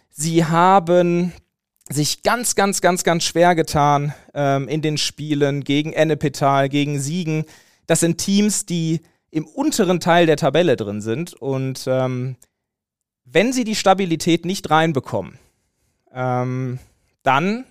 [0.10, 1.34] Sie haben
[1.90, 7.46] sich ganz, ganz, ganz, ganz schwer getan ähm, in den Spielen gegen Ennepetal, gegen Siegen.
[7.88, 11.34] Das sind Teams, die im unteren Teil der Tabelle drin sind.
[11.34, 12.36] Und ähm,
[13.26, 15.40] wenn sie die Stabilität nicht reinbekommen,
[16.14, 16.80] ähm,
[17.24, 17.66] dann,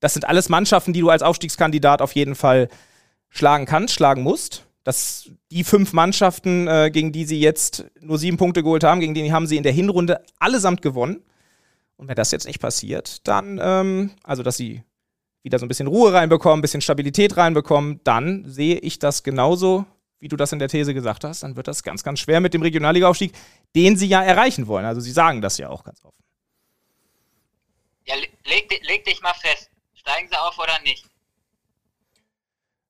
[0.00, 2.68] das sind alles Mannschaften, die du als Aufstiegskandidat auf jeden Fall
[3.30, 4.64] schlagen kannst, schlagen musst.
[4.84, 9.14] Das, die fünf Mannschaften, äh, gegen die sie jetzt nur sieben Punkte geholt haben, gegen
[9.14, 11.22] die haben sie in der Hinrunde allesamt gewonnen.
[11.96, 14.82] Und wenn das jetzt nicht passiert, dann, ähm, also dass sie
[15.42, 19.86] wieder so ein bisschen Ruhe reinbekommen, ein bisschen Stabilität reinbekommen, dann sehe ich das genauso,
[20.20, 21.42] wie du das in der These gesagt hast.
[21.42, 23.32] Dann wird das ganz, ganz schwer mit dem Regionalliga-Aufstieg,
[23.74, 24.84] den sie ja erreichen wollen.
[24.84, 26.16] Also sie sagen das ja auch ganz offen.
[28.04, 29.70] Ja, leg, leg dich mal fest.
[29.94, 31.04] Steigen sie auf oder nicht?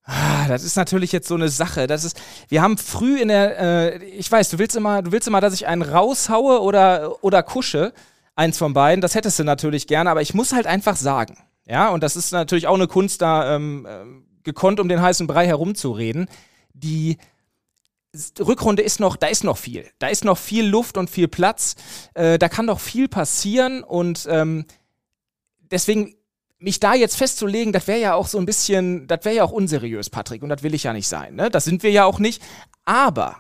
[0.04, 1.86] Ah, das ist natürlich jetzt so eine Sache.
[1.86, 5.28] Das ist, wir haben früh in der, äh, ich weiß, du willst immer, du willst
[5.28, 7.92] immer, dass ich einen raushaue oder, oder kusche
[8.34, 9.02] eins von beiden.
[9.02, 11.36] Das hättest du natürlich gerne, aber ich muss halt einfach sagen.
[11.68, 15.26] Ja, und das ist natürlich auch eine Kunst, da ähm, ähm gekonnt um den heißen
[15.26, 16.26] Brei herumzureden.
[16.72, 17.18] Die
[18.40, 19.84] Rückrunde ist noch, da ist noch viel.
[19.98, 21.76] Da ist noch viel Luft und viel Platz.
[22.14, 24.64] Äh, da kann doch viel passieren und ähm,
[25.70, 26.14] deswegen
[26.58, 29.52] mich da jetzt festzulegen, das wäre ja auch so ein bisschen, das wäre ja auch
[29.52, 31.34] unseriös, Patrick, und das will ich ja nicht sein.
[31.36, 31.50] Ne?
[31.50, 32.42] Das sind wir ja auch nicht.
[32.84, 33.36] Aber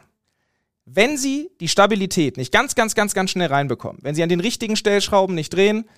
[0.84, 4.40] wenn sie die Stabilität nicht ganz, ganz, ganz, ganz schnell reinbekommen, wenn sie an den
[4.40, 5.88] richtigen Stellschrauben nicht drehen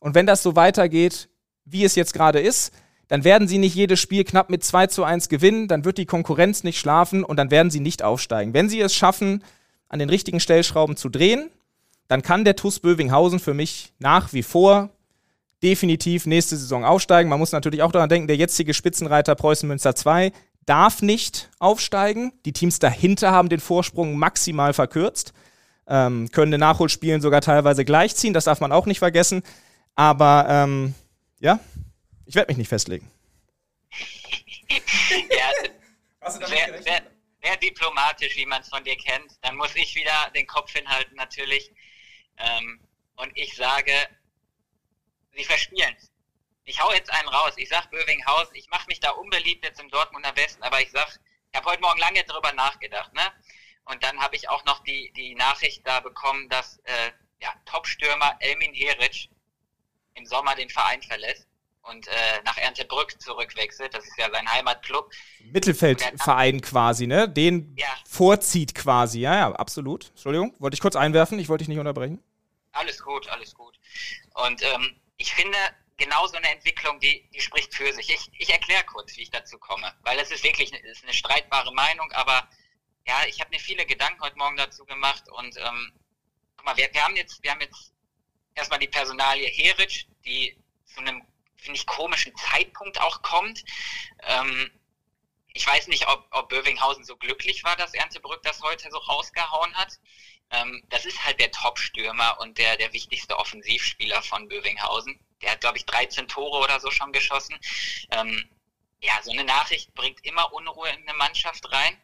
[0.00, 1.28] und wenn das so weitergeht,
[1.66, 2.72] wie es jetzt gerade ist,
[3.08, 6.06] dann werden sie nicht jedes Spiel knapp mit 2 zu 1 gewinnen, dann wird die
[6.06, 8.54] Konkurrenz nicht schlafen und dann werden sie nicht aufsteigen.
[8.54, 9.44] Wenn sie es schaffen,
[9.88, 11.50] an den richtigen Stellschrauben zu drehen,
[12.08, 14.90] dann kann der TuS Bövinghausen für mich nach wie vor
[15.62, 17.30] definitiv nächste Saison aufsteigen.
[17.30, 20.32] Man muss natürlich auch daran denken, der jetzige Spitzenreiter Preußen Münster 2
[20.64, 22.32] darf nicht aufsteigen.
[22.44, 25.32] Die Teams dahinter haben den Vorsprung maximal verkürzt,
[25.88, 29.42] ähm, können den Nachholspielen sogar teilweise gleichziehen, das darf man auch nicht vergessen.
[29.94, 30.94] Aber ähm,
[31.38, 31.60] ja,
[32.24, 33.10] ich werde mich nicht festlegen.
[34.70, 35.52] ja,
[36.30, 37.02] sehr, sehr,
[37.42, 39.32] sehr, diplomatisch, wie man es von dir kennt.
[39.42, 41.70] Dann muss ich wieder den Kopf hinhalten, natürlich.
[42.38, 42.80] Ähm,
[43.16, 43.92] und ich sage,
[45.32, 46.10] sie verspielen es
[46.66, 47.54] ich hau jetzt einen raus.
[47.56, 51.08] Ich sag Bövinghausen, ich mache mich da unbeliebt jetzt im Dortmunder Westen, aber ich sag,
[51.52, 53.32] ich habe heute Morgen lange darüber nachgedacht, ne?
[53.84, 58.36] Und dann habe ich auch noch die, die Nachricht da bekommen, dass äh, ja, Top-Stürmer
[58.40, 59.28] Elmin Heric
[60.16, 61.46] im Sommer den Verein verlässt
[61.82, 62.10] und äh,
[62.44, 63.94] nach Erntebrück zurückwechselt.
[63.94, 65.10] Das ist ja sein Heimatclub.
[65.52, 67.28] Mittelfeldverein quasi, ne?
[67.28, 67.88] Den ja.
[68.08, 69.20] vorzieht quasi.
[69.20, 70.08] Ja, ja, absolut.
[70.10, 71.38] Entschuldigung, wollte ich kurz einwerfen.
[71.38, 72.22] Ich wollte dich nicht unterbrechen.
[72.72, 73.78] Alles gut, alles gut.
[74.34, 75.56] Und ähm, ich finde,
[75.96, 78.10] genau so eine Entwicklung, die, die spricht für sich.
[78.10, 81.14] Ich, ich erkläre kurz, wie ich dazu komme, weil das ist wirklich eine, ist eine
[81.14, 82.48] streitbare Meinung, aber
[83.06, 85.92] ja, ich habe mir viele Gedanken heute Morgen dazu gemacht und ähm,
[86.56, 87.92] guck mal, wir, wir haben jetzt, wir haben jetzt
[88.56, 91.22] erstmal die Personalie Heric, die zu einem,
[91.56, 93.64] finde ich, komischen Zeitpunkt auch kommt.
[94.24, 94.70] Ähm,
[95.52, 99.74] ich weiß nicht, ob, ob Bövinghausen so glücklich war, dass Erntebrück das heute so rausgehauen
[99.74, 99.92] hat.
[100.50, 105.60] Ähm, das ist halt der Top-Stürmer und der, der wichtigste Offensivspieler von Bövinghausen der hat,
[105.60, 107.56] glaube ich, 13 Tore oder so schon geschossen.
[108.10, 108.48] Ähm,
[109.00, 112.00] ja, so eine Nachricht bringt immer Unruhe in eine Mannschaft rein.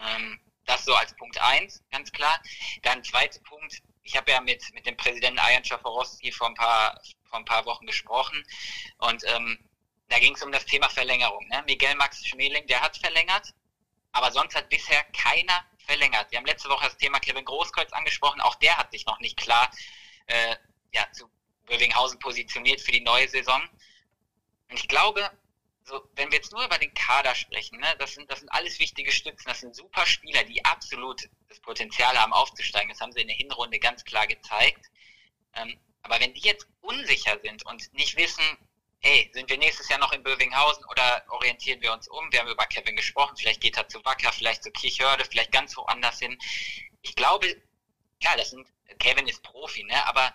[0.00, 2.40] Ähm, das so als Punkt eins, ganz klar.
[2.82, 7.00] Dann zweiter Punkt, ich habe ja mit, mit dem Präsidenten Ayan Schaforowski vor ein paar,
[7.24, 8.44] vor ein paar Wochen gesprochen
[8.98, 9.58] und ähm,
[10.08, 11.46] da ging es um das Thema Verlängerung.
[11.48, 11.64] Ne?
[11.66, 13.54] Miguel Max Schmeling, der hat verlängert,
[14.12, 16.30] aber sonst hat bisher keiner verlängert.
[16.30, 19.36] Wir haben letzte Woche das Thema Kevin Großkreuz angesprochen, auch der hat sich noch nicht
[19.36, 19.70] klar
[20.26, 20.56] äh,
[20.92, 21.28] ja, zu
[21.66, 23.62] Bövinghausen positioniert für die neue Saison.
[24.70, 25.30] Und ich glaube,
[25.84, 28.78] so, wenn wir jetzt nur über den Kader sprechen, ne, das, sind, das sind alles
[28.78, 32.88] wichtige Stützen, das sind super Spieler, die absolut das Potenzial haben aufzusteigen.
[32.88, 34.86] Das haben sie in der Hinrunde ganz klar gezeigt.
[35.54, 38.44] Ähm, aber wenn die jetzt unsicher sind und nicht wissen,
[39.00, 42.32] hey, sind wir nächstes Jahr noch in Bövinghausen oder orientieren wir uns um?
[42.32, 45.76] Wir haben über Kevin gesprochen, vielleicht geht er zu Wacker, vielleicht zu Kirchhörde, vielleicht ganz
[45.76, 46.38] woanders hin.
[47.02, 47.60] Ich glaube,
[48.22, 48.66] ja, das sind,
[48.98, 50.34] Kevin ist Profi, ne, aber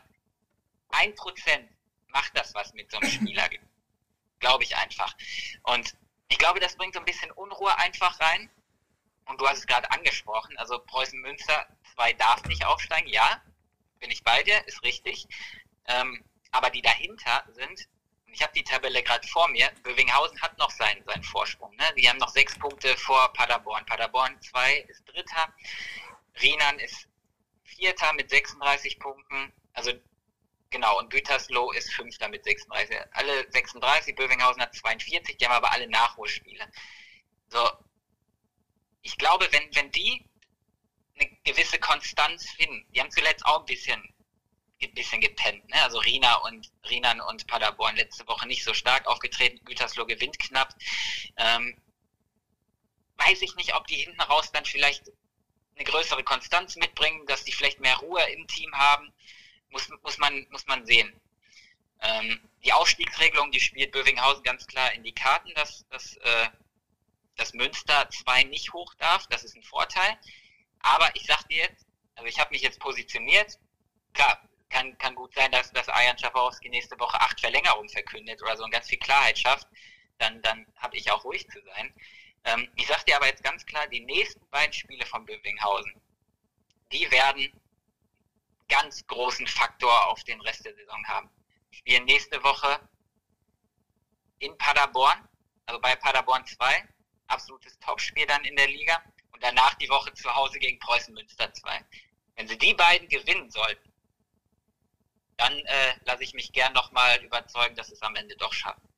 [0.89, 1.67] ein Prozent
[2.07, 3.49] macht das was mit so einem Spieler.
[4.39, 5.15] Glaube ich einfach.
[5.63, 5.95] Und
[6.29, 8.49] ich glaube, das bringt so ein bisschen Unruhe einfach rein.
[9.25, 13.07] Und du hast es gerade angesprochen, also Preußen Münster 2 darf nicht aufsteigen.
[13.07, 13.41] Ja,
[13.99, 15.27] bin ich bei dir, ist richtig.
[15.85, 17.87] Ähm, aber die dahinter sind,
[18.25, 21.75] und ich habe die Tabelle gerade vor mir, Bövinghausen hat noch seinen, seinen Vorsprung.
[21.75, 21.93] Ne?
[21.97, 23.85] Die haben noch sechs Punkte vor Paderborn.
[23.85, 25.53] Paderborn 2 ist Dritter,
[26.41, 27.07] Rienan ist
[27.63, 29.53] Vierter mit 36 Punkten.
[29.73, 29.93] Also
[30.69, 32.97] genau, und Gütersloh ist Fünfter mit 36.
[33.11, 36.65] Alle 36, Bövinghausen hat 42, die haben aber alle Nachholspiele.
[37.49, 37.69] So,
[39.01, 40.25] ich glaube, wenn, wenn die
[41.19, 44.01] eine gewisse Konstanz finden, die haben zuletzt auch ein bisschen,
[44.81, 45.81] ein bisschen gepennt, ne?
[45.83, 50.73] Also Rina und Rinan und Paderborn letzte Woche nicht so stark aufgetreten, Gütersloh gewinnt knapp.
[51.37, 51.81] Ähm,
[53.17, 55.11] weiß ich nicht, ob die hinten raus dann vielleicht
[55.75, 59.13] eine größere Konstanz mitbringen, dass die vielleicht mehr Ruhe im Team haben,
[59.69, 61.13] muss, muss, man, muss man sehen.
[62.01, 66.47] Ähm, die Aufstiegsregelung, die spielt Bövinghausen ganz klar in die Karten, dass, dass, äh,
[67.35, 69.27] dass Münster 2 nicht hoch darf.
[69.27, 70.17] Das ist ein Vorteil.
[70.79, 73.57] Aber ich sag dir jetzt, also ich habe mich jetzt positioniert.
[74.13, 78.55] Klar, kann, kann gut sein, dass, dass Ajan Schaffowski nächste Woche acht Verlängerungen verkündet oder
[78.55, 79.67] so und ganz viel Klarheit schafft.
[80.19, 81.93] Dann, dann habe ich auch ruhig zu sein.
[82.45, 85.93] Ähm, ich sage dir aber jetzt ganz klar, die nächsten beiden Spiele von Bövinghausen,
[86.91, 87.51] die werden
[88.69, 91.29] ganz großen Faktor auf den Rest der Saison haben.
[91.71, 92.79] Spielen nächste Woche
[94.39, 95.27] in Paderborn,
[95.65, 96.87] also bei Paderborn 2,
[97.27, 99.01] absolutes Topspiel dann in der Liga
[99.31, 101.85] und danach die Woche zu Hause gegen Preußen Münster 2.
[102.35, 103.91] Wenn sie die beiden gewinnen sollten,
[105.37, 108.88] dann äh, lasse ich mich gern nochmal überzeugen, dass es am Ende doch schaffen.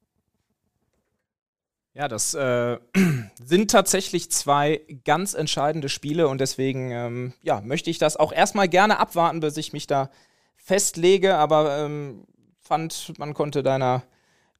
[1.93, 2.77] Ja, das äh,
[3.43, 8.69] sind tatsächlich zwei ganz entscheidende Spiele und deswegen ähm, ja, möchte ich das auch erstmal
[8.69, 10.09] gerne abwarten, bis ich mich da
[10.55, 12.25] festlege, aber ähm,
[12.61, 14.03] fand, man konnte deiner,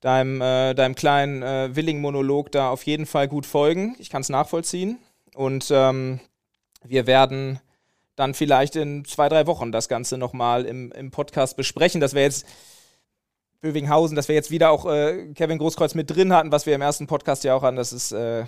[0.01, 3.95] deinem, äh, deinem kleinen äh, Willing-Monolog da auf jeden Fall gut folgen.
[3.99, 4.97] Ich kann es nachvollziehen
[5.33, 6.19] und ähm,
[6.83, 7.61] wir werden
[8.17, 12.01] dann vielleicht in zwei, drei Wochen das Ganze nochmal im, im Podcast besprechen.
[12.01, 12.45] Das wäre jetzt
[13.61, 16.81] Bövinghausen, dass wir jetzt wieder auch äh, Kevin Großkreuz mit drin hatten, was wir im
[16.81, 17.77] ersten Podcast ja auch hatten.
[17.77, 18.45] Das ist äh,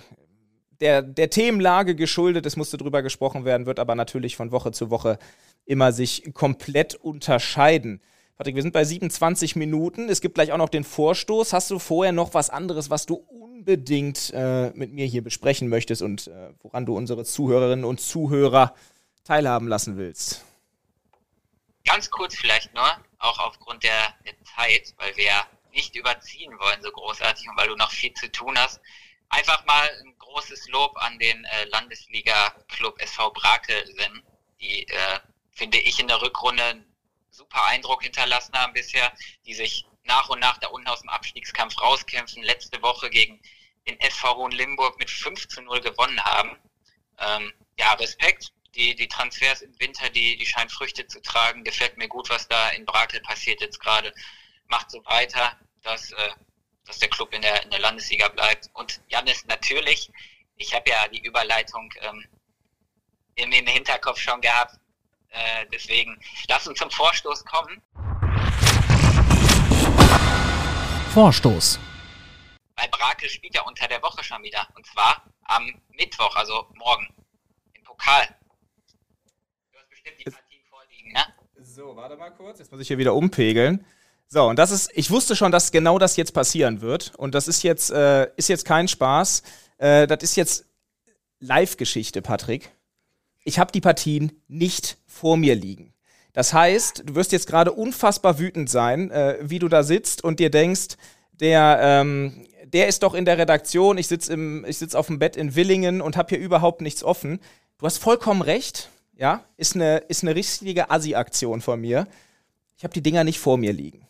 [0.80, 2.46] der, der Themenlage geschuldet.
[2.46, 5.18] Es musste drüber gesprochen werden, wird aber natürlich von Woche zu Woche
[5.64, 8.02] immer sich komplett unterscheiden.
[8.36, 10.08] Patrick, wir sind bei 27 Minuten.
[10.08, 11.52] Es gibt gleich auch noch den Vorstoß.
[11.52, 16.02] Hast du vorher noch was anderes, was du unbedingt äh, mit mir hier besprechen möchtest
[16.02, 18.74] und äh, woran du unsere Zuhörerinnen und Zuhörer
[19.22, 20.44] teilhaben lassen willst?
[21.84, 23.92] Ganz kurz vielleicht nur auch aufgrund der
[24.54, 28.58] Zeit, weil wir nicht überziehen wollen so großartig und weil du noch viel zu tun
[28.58, 28.80] hast.
[29.28, 33.84] Einfach mal ein großes Lob an den äh, Landesliga-Club SV Brakel
[34.60, 35.20] die, äh,
[35.52, 36.94] finde ich, in der Rückrunde einen
[37.30, 39.12] super Eindruck hinterlassen haben bisher,
[39.46, 43.40] die sich nach und nach da unten aus dem Abstiegskampf rauskämpfen, letzte Woche gegen
[43.88, 46.56] den SV Hohen Limburg mit 5 zu 0 gewonnen haben.
[47.18, 51.64] Ähm, ja, Respekt die, die Transfers im Winter, die, die scheinen Früchte zu tragen.
[51.64, 54.12] Gefällt mir gut, was da in Brakel passiert jetzt gerade.
[54.68, 56.30] Macht so weiter, dass, äh,
[56.86, 58.70] dass der Club in der, in der Landesliga bleibt.
[58.74, 60.10] Und Janis, natürlich,
[60.56, 62.24] ich habe ja die Überleitung ähm,
[63.36, 64.78] im, im Hinterkopf schon gehabt.
[65.28, 67.82] Äh, deswegen, lass uns zum Vorstoß kommen.
[71.12, 71.78] Vorstoß.
[72.76, 74.66] Bei Brakel spielt ja unter der Woche schon wieder.
[74.74, 77.08] Und zwar am Mittwoch, also morgen,
[77.74, 78.36] im Pokal
[80.04, 81.24] bestimmt die Partien vorliegen, ne?
[81.62, 82.58] So, warte mal kurz.
[82.58, 83.86] Jetzt muss ich hier wieder umpegeln.
[84.34, 87.12] So, und das ist, ich wusste schon, dass genau das jetzt passieren wird.
[87.16, 89.44] Und das ist jetzt, äh, ist jetzt kein Spaß.
[89.78, 90.64] Äh, das ist jetzt
[91.38, 92.72] Live-Geschichte, Patrick.
[93.44, 95.94] Ich habe die Partien nicht vor mir liegen.
[96.32, 100.40] Das heißt, du wirst jetzt gerade unfassbar wütend sein, äh, wie du da sitzt und
[100.40, 100.96] dir denkst,
[101.30, 104.36] der, ähm, der ist doch in der Redaktion, ich sitze
[104.70, 107.38] sitz auf dem Bett in Willingen und habe hier überhaupt nichts offen.
[107.78, 112.08] Du hast vollkommen recht ja, ist eine, ist eine richtige Assi-Aktion von mir.
[112.76, 114.03] Ich habe die Dinger nicht vor mir liegen.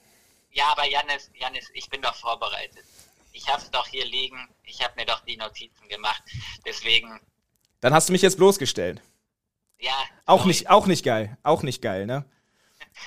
[0.55, 2.85] Ja, aber Janis, Janis, ich bin doch vorbereitet.
[3.33, 4.49] Ich habe es doch hier liegen.
[4.65, 6.23] Ich habe mir doch die Notizen gemacht.
[6.65, 7.21] Deswegen.
[7.81, 9.03] Dann hast du mich jetzt bloßgestellt.
[9.81, 9.97] Ja.
[10.27, 11.37] Auch nicht, auch nicht geil.
[11.43, 12.25] Auch nicht geil, ne?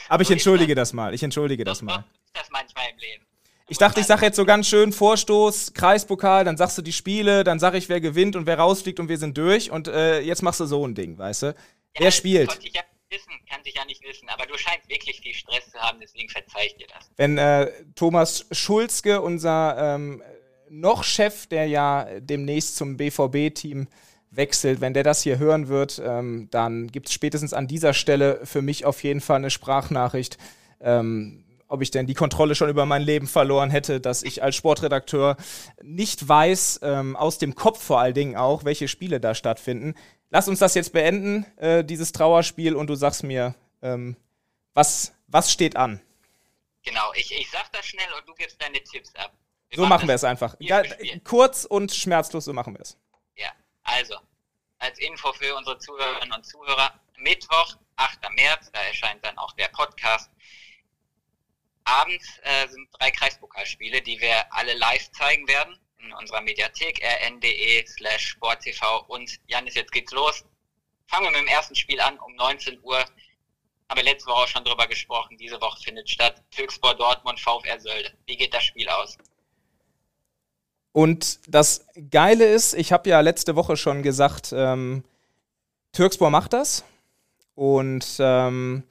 [0.10, 1.14] Aber ich entschuldige das mal.
[1.14, 2.04] Ich entschuldige das mal.
[2.34, 3.26] Das manchmal im Leben.
[3.70, 7.44] Ich dachte, ich sage jetzt so ganz schön Vorstoß, Kreispokal, dann sagst du die Spiele,
[7.44, 9.72] dann sag ich, wer gewinnt und wer rausfliegt und wir sind durch.
[9.72, 11.46] Und äh, jetzt machst du so ein Ding, weißt du?
[11.48, 11.54] Ja,
[11.98, 12.60] Wer spielt?
[12.64, 12.74] Ich
[13.10, 16.30] wissen, kann ich ja nicht wissen, aber du scheinst wirklich viel Stress zu haben, deswegen
[16.30, 17.10] verzeih ich dir das.
[17.16, 20.22] Wenn äh, Thomas Schulzke, unser ähm,
[20.70, 23.88] noch Chef, der ja demnächst zum BVB-Team
[24.32, 28.46] wechselt, wenn der das hier hören wird, ähm, dann gibt es spätestens an dieser Stelle
[28.46, 30.38] für mich auf jeden Fall eine Sprachnachricht.
[30.82, 34.56] Ähm, ob ich denn die Kontrolle schon über mein Leben verloren hätte, dass ich als
[34.56, 35.36] Sportredakteur
[35.84, 39.94] nicht weiß, ähm, aus dem Kopf vor allen Dingen auch, welche Spiele da stattfinden
[40.30, 44.16] lass uns das jetzt beenden, äh, dieses Trauerspiel, und du sagst mir, ähm,
[44.74, 46.02] was, was steht an?
[46.84, 49.34] Genau, ich, ich sag das schnell und du gibst deine Tipps ab.
[49.70, 50.56] Wir so machen wir es einfach.
[50.60, 50.84] Ja,
[51.24, 52.98] kurz und schmerzlos, so machen wir es.
[53.36, 53.52] Ja,
[53.84, 54.16] also,
[54.80, 58.20] als Info für unsere Zuhörerinnen und Zuhörer, Mittwoch, 8.
[58.36, 60.30] März, da erscheint dann auch der Podcast.
[61.84, 67.86] Abends äh, sind drei Kreispokalspiele, die wir alle live zeigen werden in unserer Mediathek rn.de
[67.86, 70.44] slash sporttv und Janis, jetzt geht's los.
[71.08, 73.04] Fangen wir mit dem ersten Spiel an um 19 Uhr.
[73.90, 75.38] Haben letzte Woche auch schon drüber gesprochen.
[75.38, 76.44] Diese Woche findet statt.
[76.52, 78.12] Türkspor Dortmund, VfR Sölde.
[78.26, 79.18] Wie geht das Spiel aus?
[80.92, 85.04] Und das Geile ist, ich habe ja letzte Woche schon gesagt, ähm,
[85.94, 86.84] Türkspor macht das.
[87.56, 88.84] Und ähm,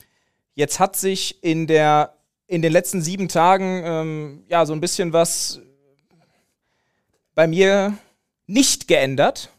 [0.55, 2.15] jetzt hat sich in, der,
[2.47, 5.61] in den letzten sieben Tagen ähm, ja so ein bisschen was
[7.37, 7.97] bei mir
[8.47, 9.53] nicht geändert.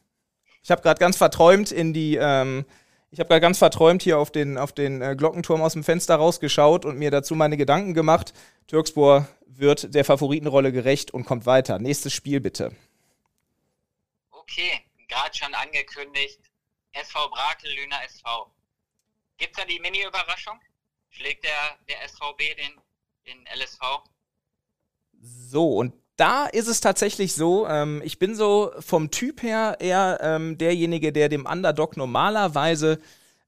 [0.64, 2.66] Ich habe gerade ganz verträumt in die, ähm,
[3.12, 6.16] ich habe gerade ganz verträumt hier auf den, auf den äh, Glockenturm aus dem Fenster
[6.16, 8.34] rausgeschaut und mir dazu meine Gedanken gemacht.
[8.66, 11.80] Türkspor wird der Favoritenrolle gerecht und kommt weiter.
[11.80, 12.76] Nächstes Spiel bitte.
[14.32, 16.42] Okay, gerade schon angekündigt.
[16.94, 18.52] SV Brakel, Lüner SV.
[19.38, 20.60] Gibt es da die Mini-Überraschung?
[21.12, 22.82] Schlägt der, der SVB den,
[23.28, 23.80] den LSV?
[25.22, 30.20] So, und da ist es tatsächlich so, ähm, ich bin so vom Typ her eher
[30.22, 33.00] ähm, derjenige, der dem Underdog normalerweise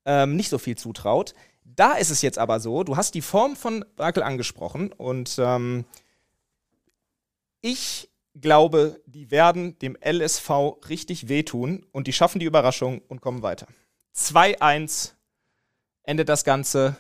[0.06, 1.34] ähm, nicht so viel zutraut.
[1.64, 5.86] Da ist es jetzt aber so, du hast die Form von Brakel angesprochen und ähm,
[7.62, 10.50] ich glaube, die werden dem LSV
[10.88, 13.68] richtig wehtun und die schaffen die Überraschung und kommen weiter.
[14.16, 15.14] 2-1
[16.04, 16.96] endet das Ganze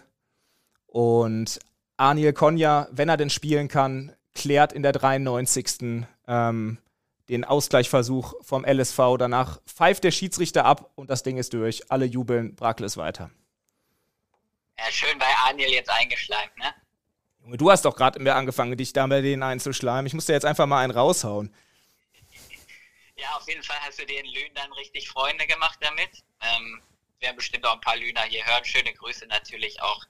[0.87, 1.59] und
[1.97, 6.05] Aniel Konja, wenn er denn spielen kann, klärt in der 93.
[6.27, 6.79] Ähm,
[7.29, 8.97] den Ausgleichsversuch vom LSV.
[9.19, 11.91] Danach pfeift der Schiedsrichter ab und das Ding ist durch.
[11.91, 13.29] Alle jubeln, Brakel ist weiter.
[14.77, 16.73] Ja, schön bei Aniel jetzt eingeschleimt, ne?
[17.43, 20.07] Junge, du hast doch gerade angefangen, dich da bei denen einzuschleimen.
[20.07, 21.53] Ich musste jetzt einfach mal einen raushauen.
[23.15, 26.23] Ja, auf jeden Fall hast du den Lünen dann richtig Freunde gemacht damit.
[26.41, 26.81] Ähm,
[27.19, 28.63] werden bestimmt auch ein paar Lüner hier hören.
[28.63, 30.05] Schöne Grüße natürlich auch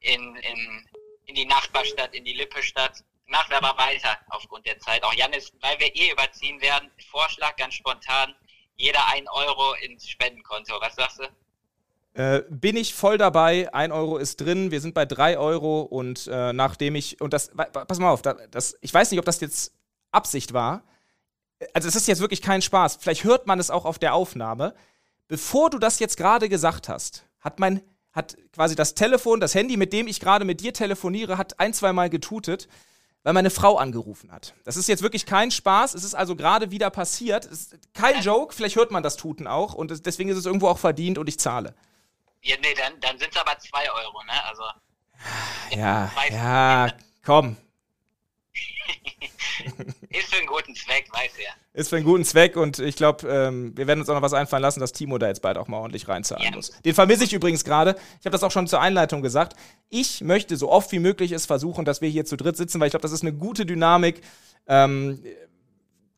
[0.00, 0.88] in, in,
[1.26, 3.04] in die Nachbarstadt, in die Lippestadt.
[3.32, 5.02] Machen wir aber weiter aufgrund der Zeit.
[5.02, 8.34] Auch Janis, weil wir eh überziehen werden, Vorschlag ganz spontan,
[8.76, 10.74] jeder ein Euro ins Spendenkonto.
[10.82, 12.20] Was sagst du?
[12.20, 13.72] Äh, bin ich voll dabei.
[13.72, 14.70] Ein Euro ist drin.
[14.70, 18.76] Wir sind bei drei Euro und äh, nachdem ich und das, pass mal auf, das,
[18.82, 19.72] ich weiß nicht, ob das jetzt
[20.10, 20.82] Absicht war.
[21.72, 22.98] Also es ist jetzt wirklich kein Spaß.
[23.00, 24.74] Vielleicht hört man es auch auf der Aufnahme.
[25.26, 27.80] Bevor du das jetzt gerade gesagt hast, hat mein
[28.12, 31.72] hat quasi das Telefon, das Handy, mit dem ich gerade mit dir telefoniere, hat ein,
[31.72, 32.68] zwei Mal getutet
[33.22, 34.54] weil meine Frau angerufen hat.
[34.64, 35.94] Das ist jetzt wirklich kein Spaß.
[35.94, 37.44] Es ist also gerade wieder passiert.
[37.44, 38.54] Es ist kein Joke.
[38.54, 39.74] Vielleicht hört man das Tuten auch.
[39.74, 41.74] Und deswegen ist es irgendwo auch verdient und ich zahle.
[42.42, 44.44] Ja, nee, dann, dann sind es aber zwei Euro, ne?
[44.44, 44.62] Also.
[45.70, 46.92] Ja, ja,
[47.24, 47.56] komm.
[50.10, 51.80] ist für einen guten Zweck, weiß er.
[51.80, 54.34] Ist für einen guten Zweck und ich glaube, ähm, wir werden uns auch noch was
[54.34, 56.50] einfallen lassen, dass Timo da jetzt bald auch mal ordentlich reinzahlen ja.
[56.50, 56.70] muss.
[56.84, 57.96] Den vermisse ich übrigens gerade.
[58.20, 59.56] Ich habe das auch schon zur Einleitung gesagt.
[59.88, 62.88] Ich möchte so oft wie möglich es versuchen, dass wir hier zu dritt sitzen, weil
[62.88, 64.20] ich glaube, das ist eine gute Dynamik.
[64.66, 65.22] Ähm,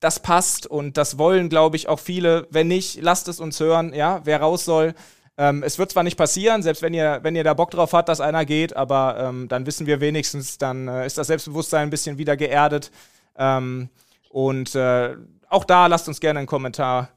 [0.00, 2.46] das passt und das wollen, glaube ich, auch viele.
[2.50, 4.94] Wenn nicht, lasst es uns hören, ja, wer raus soll.
[5.36, 8.08] Ähm, es wird zwar nicht passieren, selbst wenn ihr, wenn ihr da Bock drauf habt,
[8.08, 11.90] dass einer geht, aber ähm, dann wissen wir wenigstens, dann äh, ist das Selbstbewusstsein ein
[11.90, 12.90] bisschen wieder geerdet.
[13.36, 13.88] Ähm,
[14.34, 15.16] und äh,
[15.48, 17.10] auch da lasst uns gerne einen Kommentar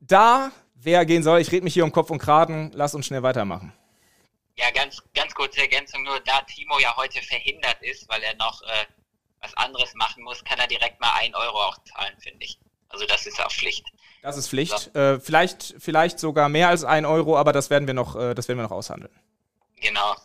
[0.00, 1.42] da, wer gehen soll.
[1.42, 2.70] Ich rede mich hier um Kopf und Kragen.
[2.72, 3.74] Lasst uns schnell weitermachen.
[4.56, 8.62] Ja, ganz, ganz kurze Ergänzung nur, da Timo ja heute verhindert ist, weil er noch
[8.62, 8.86] äh,
[9.42, 12.58] was anderes machen muss, kann er direkt mal ein Euro auch zahlen, finde ich.
[12.88, 13.84] Also das ist auch Pflicht.
[14.22, 14.90] Das ist Pflicht.
[14.94, 14.98] So.
[14.98, 18.48] Äh, vielleicht, vielleicht sogar mehr als ein Euro, aber das werden wir noch, äh, das
[18.48, 19.12] werden wir noch aushandeln.
[19.82, 20.16] Genau.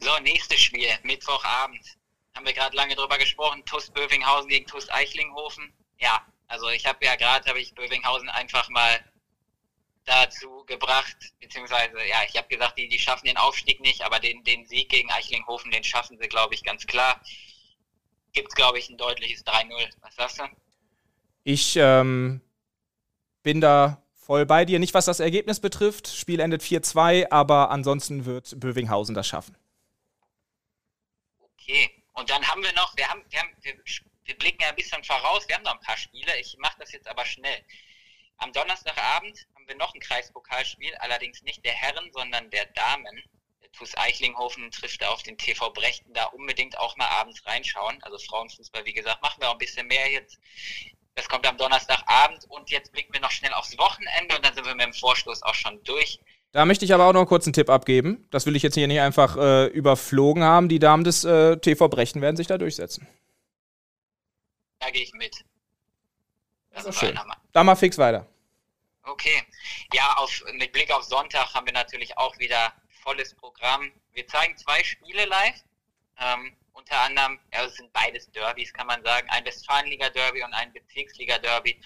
[0.00, 1.95] So, nächstes Spiel, Mittwochabend
[2.36, 5.72] haben wir gerade lange drüber gesprochen, TuS Bövinghausen gegen TuS Eichlinghofen.
[5.98, 9.00] Ja, also ich habe ja gerade, habe ich Bövinghausen einfach mal
[10.04, 14.44] dazu gebracht, beziehungsweise, ja, ich habe gesagt, die, die schaffen den Aufstieg nicht, aber den,
[14.44, 17.20] den Sieg gegen Eichlinghofen, den schaffen sie, glaube ich, ganz klar.
[18.32, 19.72] Gibt es, glaube ich, ein deutliches 3-0.
[20.02, 20.44] Was sagst du?
[21.42, 22.40] Ich ähm,
[23.42, 24.78] bin da voll bei dir.
[24.78, 26.08] Nicht, was das Ergebnis betrifft.
[26.08, 29.56] Spiel endet 4-2, aber ansonsten wird Bövinghausen das schaffen.
[31.40, 31.95] Okay.
[32.16, 33.76] Und dann haben wir noch, wir haben, wir haben, wir,
[34.24, 36.92] wir blicken ja ein bisschen voraus, wir haben noch ein paar Spiele, ich mache das
[36.92, 37.62] jetzt aber schnell.
[38.38, 43.22] Am Donnerstagabend haben wir noch ein Kreispokalspiel, allerdings nicht der Herren, sondern der Damen.
[43.72, 48.02] TuS Eichlinghofen trifft auf den TV Brechten, da unbedingt auch mal abends reinschauen.
[48.02, 50.38] Also Frauenfußball, wie gesagt, machen wir auch ein bisschen mehr jetzt.
[51.14, 54.64] Das kommt am Donnerstagabend und jetzt blicken wir noch schnell aufs Wochenende und dann sind
[54.64, 56.18] wir mit dem Vorstoß auch schon durch.
[56.56, 58.26] Da möchte ich aber auch noch einen kurzen Tipp abgeben.
[58.30, 60.70] Das will ich jetzt hier nicht einfach äh, überflogen haben.
[60.70, 63.06] Die Damen des äh, TV Brechen werden sich da durchsetzen.
[64.78, 65.44] Da gehe ich mit.
[66.70, 67.20] Das ist schön.
[67.52, 68.26] Da mal fix weiter.
[69.02, 69.42] Okay.
[69.92, 73.92] Ja, auf, mit Blick auf Sonntag haben wir natürlich auch wieder volles Programm.
[74.14, 75.62] Wir zeigen zwei Spiele live.
[76.18, 79.28] Ähm, unter anderem, ja, es sind beides Derbys, kann man sagen.
[79.28, 81.78] Ein Westfalenliga-Derby und ein Bezirksliga-Derby.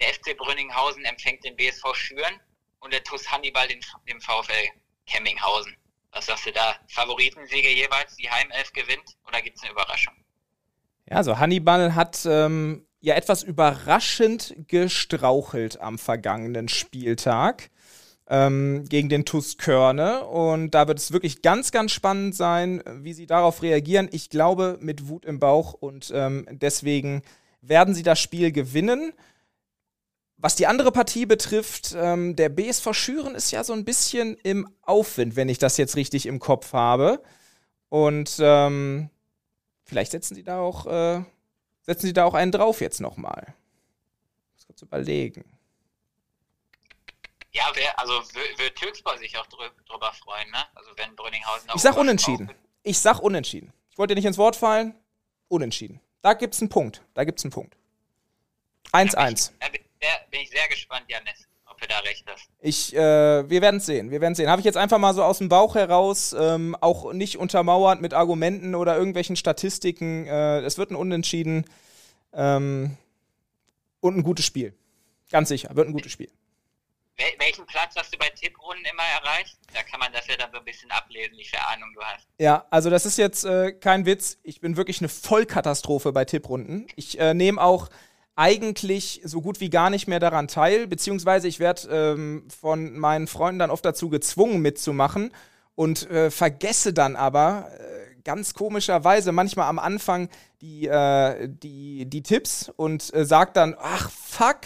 [0.00, 2.40] Der FC Brünninghausen empfängt den BSV Schüren
[2.82, 4.68] und der TuS Hannibal den, den VfL
[5.06, 5.76] Kemminghausen.
[6.12, 6.74] Was sagst du da?
[6.88, 8.16] Favoritensiege jeweils?
[8.16, 10.14] Die Heimelf gewinnt oder gibt es eine Überraschung?
[11.08, 17.70] Ja, also Hannibal hat ähm, ja etwas überraschend gestrauchelt am vergangenen Spieltag
[18.28, 20.24] ähm, gegen den TuS Körne.
[20.24, 24.08] Und da wird es wirklich ganz, ganz spannend sein, wie sie darauf reagieren.
[24.12, 27.22] Ich glaube, mit Wut im Bauch und ähm, deswegen
[27.62, 29.12] werden sie das Spiel gewinnen.
[30.42, 34.68] Was die andere Partie betrifft, ähm, der BSV Schüren ist ja so ein bisschen im
[34.82, 37.22] Aufwind, wenn ich das jetzt richtig im Kopf habe.
[37.88, 39.08] Und ähm,
[39.84, 41.22] vielleicht setzen sie da auch, äh,
[41.82, 43.54] setzen sie da auch einen drauf jetzt nochmal.
[44.54, 45.44] Muss kurz überlegen.
[47.52, 48.14] Ja, wer, also
[48.56, 50.64] wird Türkspor sich auch drüber freuen, ne?
[50.74, 52.50] Also wenn Brünninghausen Ich sag unentschieden.
[52.82, 53.72] Ich sag unentschieden.
[53.90, 54.96] Ich wollte dir nicht ins Wort fallen.
[55.46, 56.00] Unentschieden.
[56.20, 57.00] Da gibt's einen Punkt.
[57.14, 57.76] Da gibt's einen Punkt.
[58.92, 59.52] 1-1.
[60.02, 62.48] Bin, bin, ich sehr gespannt, Janis, ob du da recht hast.
[62.58, 64.10] Ich, äh, wir werden es sehen.
[64.10, 64.50] Wir werden sehen.
[64.50, 68.12] Habe ich jetzt einfach mal so aus dem Bauch heraus, ähm, auch nicht untermauert mit
[68.12, 70.26] Argumenten oder irgendwelchen Statistiken.
[70.26, 71.66] Äh, es wird ein Unentschieden
[72.32, 72.96] ähm,
[74.00, 74.74] und ein gutes Spiel.
[75.30, 76.30] Ganz sicher, wird ein gutes Spiel.
[77.16, 79.56] Wel welchen Platz hast du bei Tipprunden immer erreicht?
[79.72, 82.26] Da kann man das ja dann so ein bisschen ablesen, wie viel Ahnung du hast.
[82.38, 84.38] Ja, also das ist jetzt äh, kein Witz.
[84.42, 86.88] Ich bin wirklich eine Vollkatastrophe bei Tipprunden.
[86.96, 87.88] Ich äh, nehme auch
[88.36, 93.26] eigentlich so gut wie gar nicht mehr daran teil, beziehungsweise ich werde ähm, von meinen
[93.26, 95.32] Freunden dann oft dazu gezwungen mitzumachen
[95.74, 100.28] und äh, vergesse dann aber äh, ganz komischerweise manchmal am Anfang
[100.60, 104.60] die, äh, die, die Tipps und äh, sage dann, ach fuck,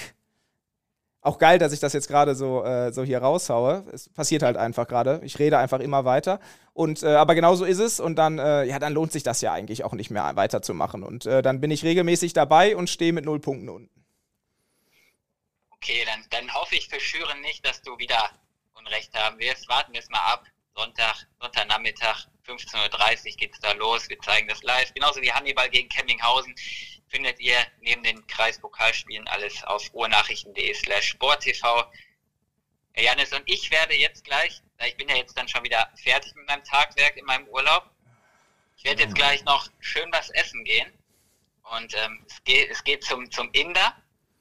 [1.26, 3.84] auch geil, dass ich das jetzt gerade so, äh, so hier raushaue.
[3.92, 5.20] Es passiert halt einfach gerade.
[5.24, 6.40] Ich rede einfach immer weiter.
[6.72, 8.00] Und äh, aber genau so ist es.
[8.00, 11.02] Und dann, äh, ja, dann lohnt sich das ja eigentlich auch nicht mehr weiterzumachen.
[11.02, 14.06] Und äh, dann bin ich regelmäßig dabei und stehe mit null Punkten unten.
[15.70, 18.30] Okay, dann, dann hoffe ich für Schüren nicht, dass du wieder
[18.74, 19.68] Unrecht haben wirst.
[19.68, 20.44] Warten wir es mal ab.
[20.74, 24.08] Sonntag, Sonntagnachmittag, 15.30 Uhr geht es da los.
[24.08, 24.92] Wir zeigen das live.
[24.94, 26.54] Genauso wie Hannibal gegen Kemminghausen
[27.16, 31.86] findet ihr neben den Kreispokalspielen alles auf ruhrnachrichten.de slash sporttv.
[32.94, 36.46] Janis und ich werde jetzt gleich, ich bin ja jetzt dann schon wieder fertig mit
[36.46, 37.90] meinem Tagwerk in meinem Urlaub,
[38.76, 40.92] ich werde jetzt gleich noch schön was essen gehen.
[41.78, 43.96] Und ähm, es, geht, es geht zum, zum Inder.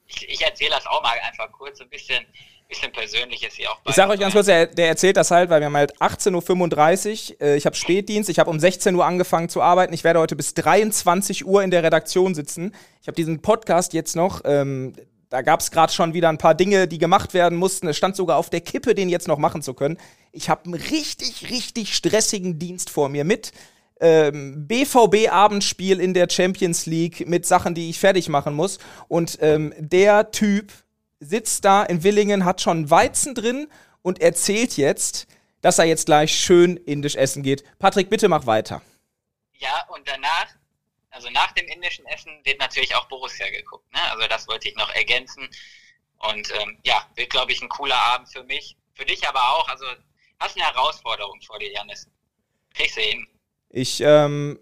[0.08, 2.28] Ich, ich erzähle das auch mal einfach kurz, ein bisschen
[2.68, 3.80] bisschen Persönliches hier auch.
[3.86, 7.34] Ich sage euch ganz kurz, der, der, erzählt das halt, weil wir haben halt 18.35
[7.34, 10.20] Uhr, äh, ich habe Spätdienst, ich habe um 16 Uhr angefangen zu arbeiten, ich werde
[10.20, 12.74] heute bis 23 Uhr in der Redaktion sitzen.
[13.02, 14.94] Ich habe diesen Podcast jetzt noch, ähm,
[15.30, 17.88] da gab es gerade schon wieder ein paar Dinge, die gemacht werden mussten.
[17.88, 19.98] Es stand sogar auf der Kippe, den jetzt noch machen zu können.
[20.32, 23.52] Ich habe einen richtig, richtig stressigen Dienst vor mir mit
[24.00, 28.78] ähm, BVB-Abendspiel in der Champions League mit Sachen, die ich fertig machen muss.
[29.08, 30.72] Und ähm, der Typ,
[31.20, 33.68] sitzt da in Willingen, hat schon Weizen drin
[34.02, 35.28] und erzählt jetzt,
[35.62, 37.64] dass er jetzt gleich schön indisch essen geht.
[37.80, 38.82] Patrick, bitte mach weiter.
[39.54, 40.48] Ja, und danach,
[41.10, 43.92] also nach dem indischen Essen, wird natürlich auch Borussia geguckt.
[43.94, 44.00] Ne?
[44.12, 45.50] Also das wollte ich noch ergänzen.
[46.20, 48.78] Und ähm, ja, wird, glaube ich, ein cooler Abend für mich.
[48.94, 49.68] Für dich aber auch.
[49.68, 49.86] Also
[50.40, 52.08] hast eine Herausforderung vor dir, Janis.
[52.74, 53.28] Kriegst du hin.
[53.70, 54.60] Ich ähm,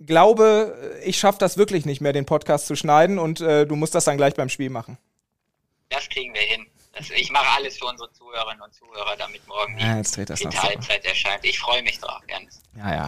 [0.00, 3.94] glaube, ich schaffe das wirklich nicht mehr, den Podcast zu schneiden und äh, du musst
[3.94, 4.98] das dann gleich beim Spiel machen.
[5.88, 6.66] Das kriegen wir hin.
[6.92, 10.40] Das, ich mache alles für unsere Zuhörerinnen und Zuhörer, damit morgen ja, jetzt dreht das
[10.40, 11.08] die Teilzeit so.
[11.10, 11.44] erscheint.
[11.44, 12.62] Ich freue mich drauf, Janis.
[12.76, 13.06] Ja, ja.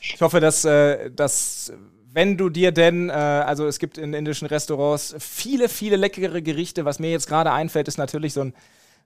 [0.00, 1.72] Ich hoffe, dass, äh, dass
[2.12, 6.84] wenn du dir denn, äh, also es gibt in indischen Restaurants viele, viele leckere Gerichte.
[6.84, 8.54] Was mir jetzt gerade einfällt, ist natürlich so ein,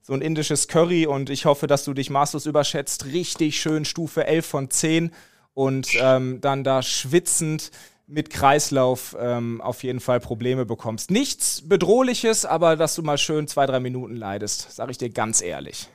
[0.02, 3.06] so ein indisches Curry und ich hoffe, dass du dich maßlos überschätzt.
[3.06, 5.12] Richtig schön Stufe 11 von 10
[5.54, 7.70] und ähm, dann da schwitzend
[8.06, 11.10] mit Kreislauf ähm, auf jeden Fall Probleme bekommst.
[11.10, 15.42] Nichts Bedrohliches, aber dass du mal schön zwei, drei Minuten leidest, sage ich dir ganz
[15.42, 15.88] ehrlich.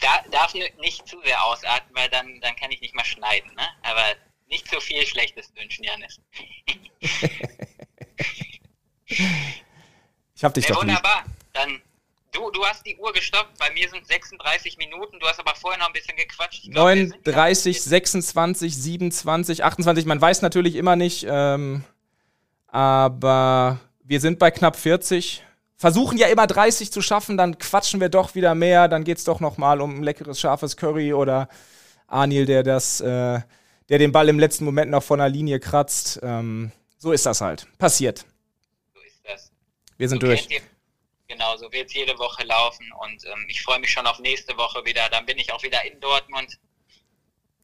[0.00, 3.50] Da, darf nicht zu sehr ausatmen, weil dann, dann kann ich nicht mal schneiden.
[3.56, 3.66] Ne?
[3.82, 4.04] Aber
[4.48, 6.20] nicht zu viel Schlechtes wünschen, Janis.
[9.06, 11.24] ich hab dich ja, doch Wunderbar.
[11.26, 11.37] Lieb.
[12.32, 15.78] Du, du hast die Uhr gestoppt, bei mir sind 36 Minuten, du hast aber vorher
[15.78, 16.64] noch ein bisschen gequatscht.
[16.70, 21.84] Glaub, 39, 26, 27, 28, man weiß natürlich immer nicht, ähm,
[22.66, 25.42] aber wir sind bei knapp 40.
[25.76, 29.24] versuchen ja immer 30 zu schaffen, dann quatschen wir doch wieder mehr, dann geht es
[29.24, 31.48] doch nochmal um ein leckeres, scharfes Curry oder
[32.08, 33.40] Anil, der das, äh,
[33.88, 36.20] der den Ball im letzten Moment noch von der Linie kratzt.
[36.22, 37.66] Ähm, so ist das halt.
[37.78, 38.26] Passiert.
[38.92, 39.52] So ist das.
[39.96, 40.48] Wir sind So durch.
[41.28, 44.56] Genau, so wird es jede Woche laufen und ähm, ich freue mich schon auf nächste
[44.56, 45.10] Woche wieder.
[45.10, 46.58] Dann bin ich auch wieder in Dortmund.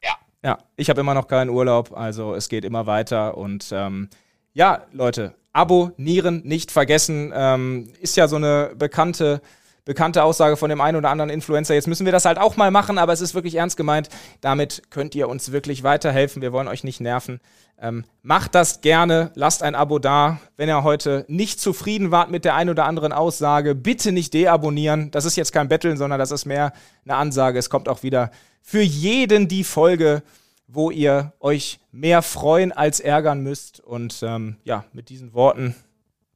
[0.02, 3.38] Ja, Ja, ich habe immer noch keinen Urlaub, also es geht immer weiter.
[3.38, 4.10] Und ähm,
[4.52, 7.32] ja, Leute, abonnieren nicht vergessen.
[7.34, 9.40] Ähm, ist ja so eine bekannte,
[9.84, 11.74] bekannte Aussage von dem einen oder anderen Influencer.
[11.74, 14.08] Jetzt müssen wir das halt auch mal machen, aber es ist wirklich ernst gemeint.
[14.40, 16.42] Damit könnt ihr uns wirklich weiterhelfen.
[16.42, 17.40] Wir wollen euch nicht nerven.
[17.78, 20.38] Ähm, macht das gerne, lasst ein Abo da.
[20.56, 25.10] Wenn ihr heute nicht zufrieden wart mit der einen oder anderen Aussage, bitte nicht deabonnieren.
[25.10, 26.72] Das ist jetzt kein Betteln, sondern das ist mehr
[27.04, 27.58] eine Ansage.
[27.58, 28.30] Es kommt auch wieder
[28.62, 30.22] für jeden die Folge,
[30.66, 33.80] wo ihr euch mehr freuen als ärgern müsst.
[33.80, 35.74] Und ähm, ja, mit diesen Worten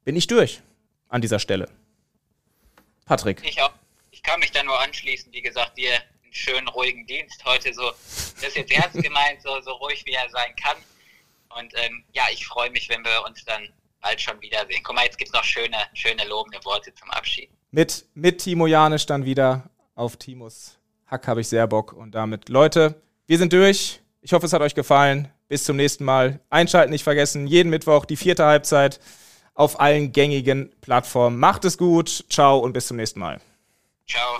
[0.03, 0.61] bin ich durch
[1.07, 1.67] an dieser Stelle.
[3.09, 3.41] Patrick.
[3.43, 3.71] ich auch.
[4.11, 5.33] Ich kann mich da nur anschließen.
[5.33, 7.73] Wie gesagt, dir einen schönen, ruhigen Dienst heute.
[7.73, 10.77] So, das ist jetzt ernst gemeint, so, so ruhig wie er sein kann.
[11.57, 13.67] Und ähm, ja, ich freue mich, wenn wir uns dann
[13.99, 14.81] bald schon wiedersehen.
[14.83, 17.49] Guck mal, jetzt gibt es noch schöne, schöne lobende Worte zum Abschied.
[17.71, 21.93] Mit, mit Timo Janisch dann wieder auf Timos Hack habe ich sehr Bock.
[21.93, 24.01] Und damit, Leute, wir sind durch.
[24.21, 25.29] Ich hoffe, es hat euch gefallen.
[25.47, 26.41] Bis zum nächsten Mal.
[26.51, 27.47] Einschalten nicht vergessen.
[27.47, 28.99] Jeden Mittwoch die vierte Halbzeit
[29.59, 31.37] auf allen gängigen Plattformen.
[31.37, 32.23] Macht es gut.
[32.29, 33.41] Ciao und bis zum nächsten Mal.
[34.07, 34.39] Ciao.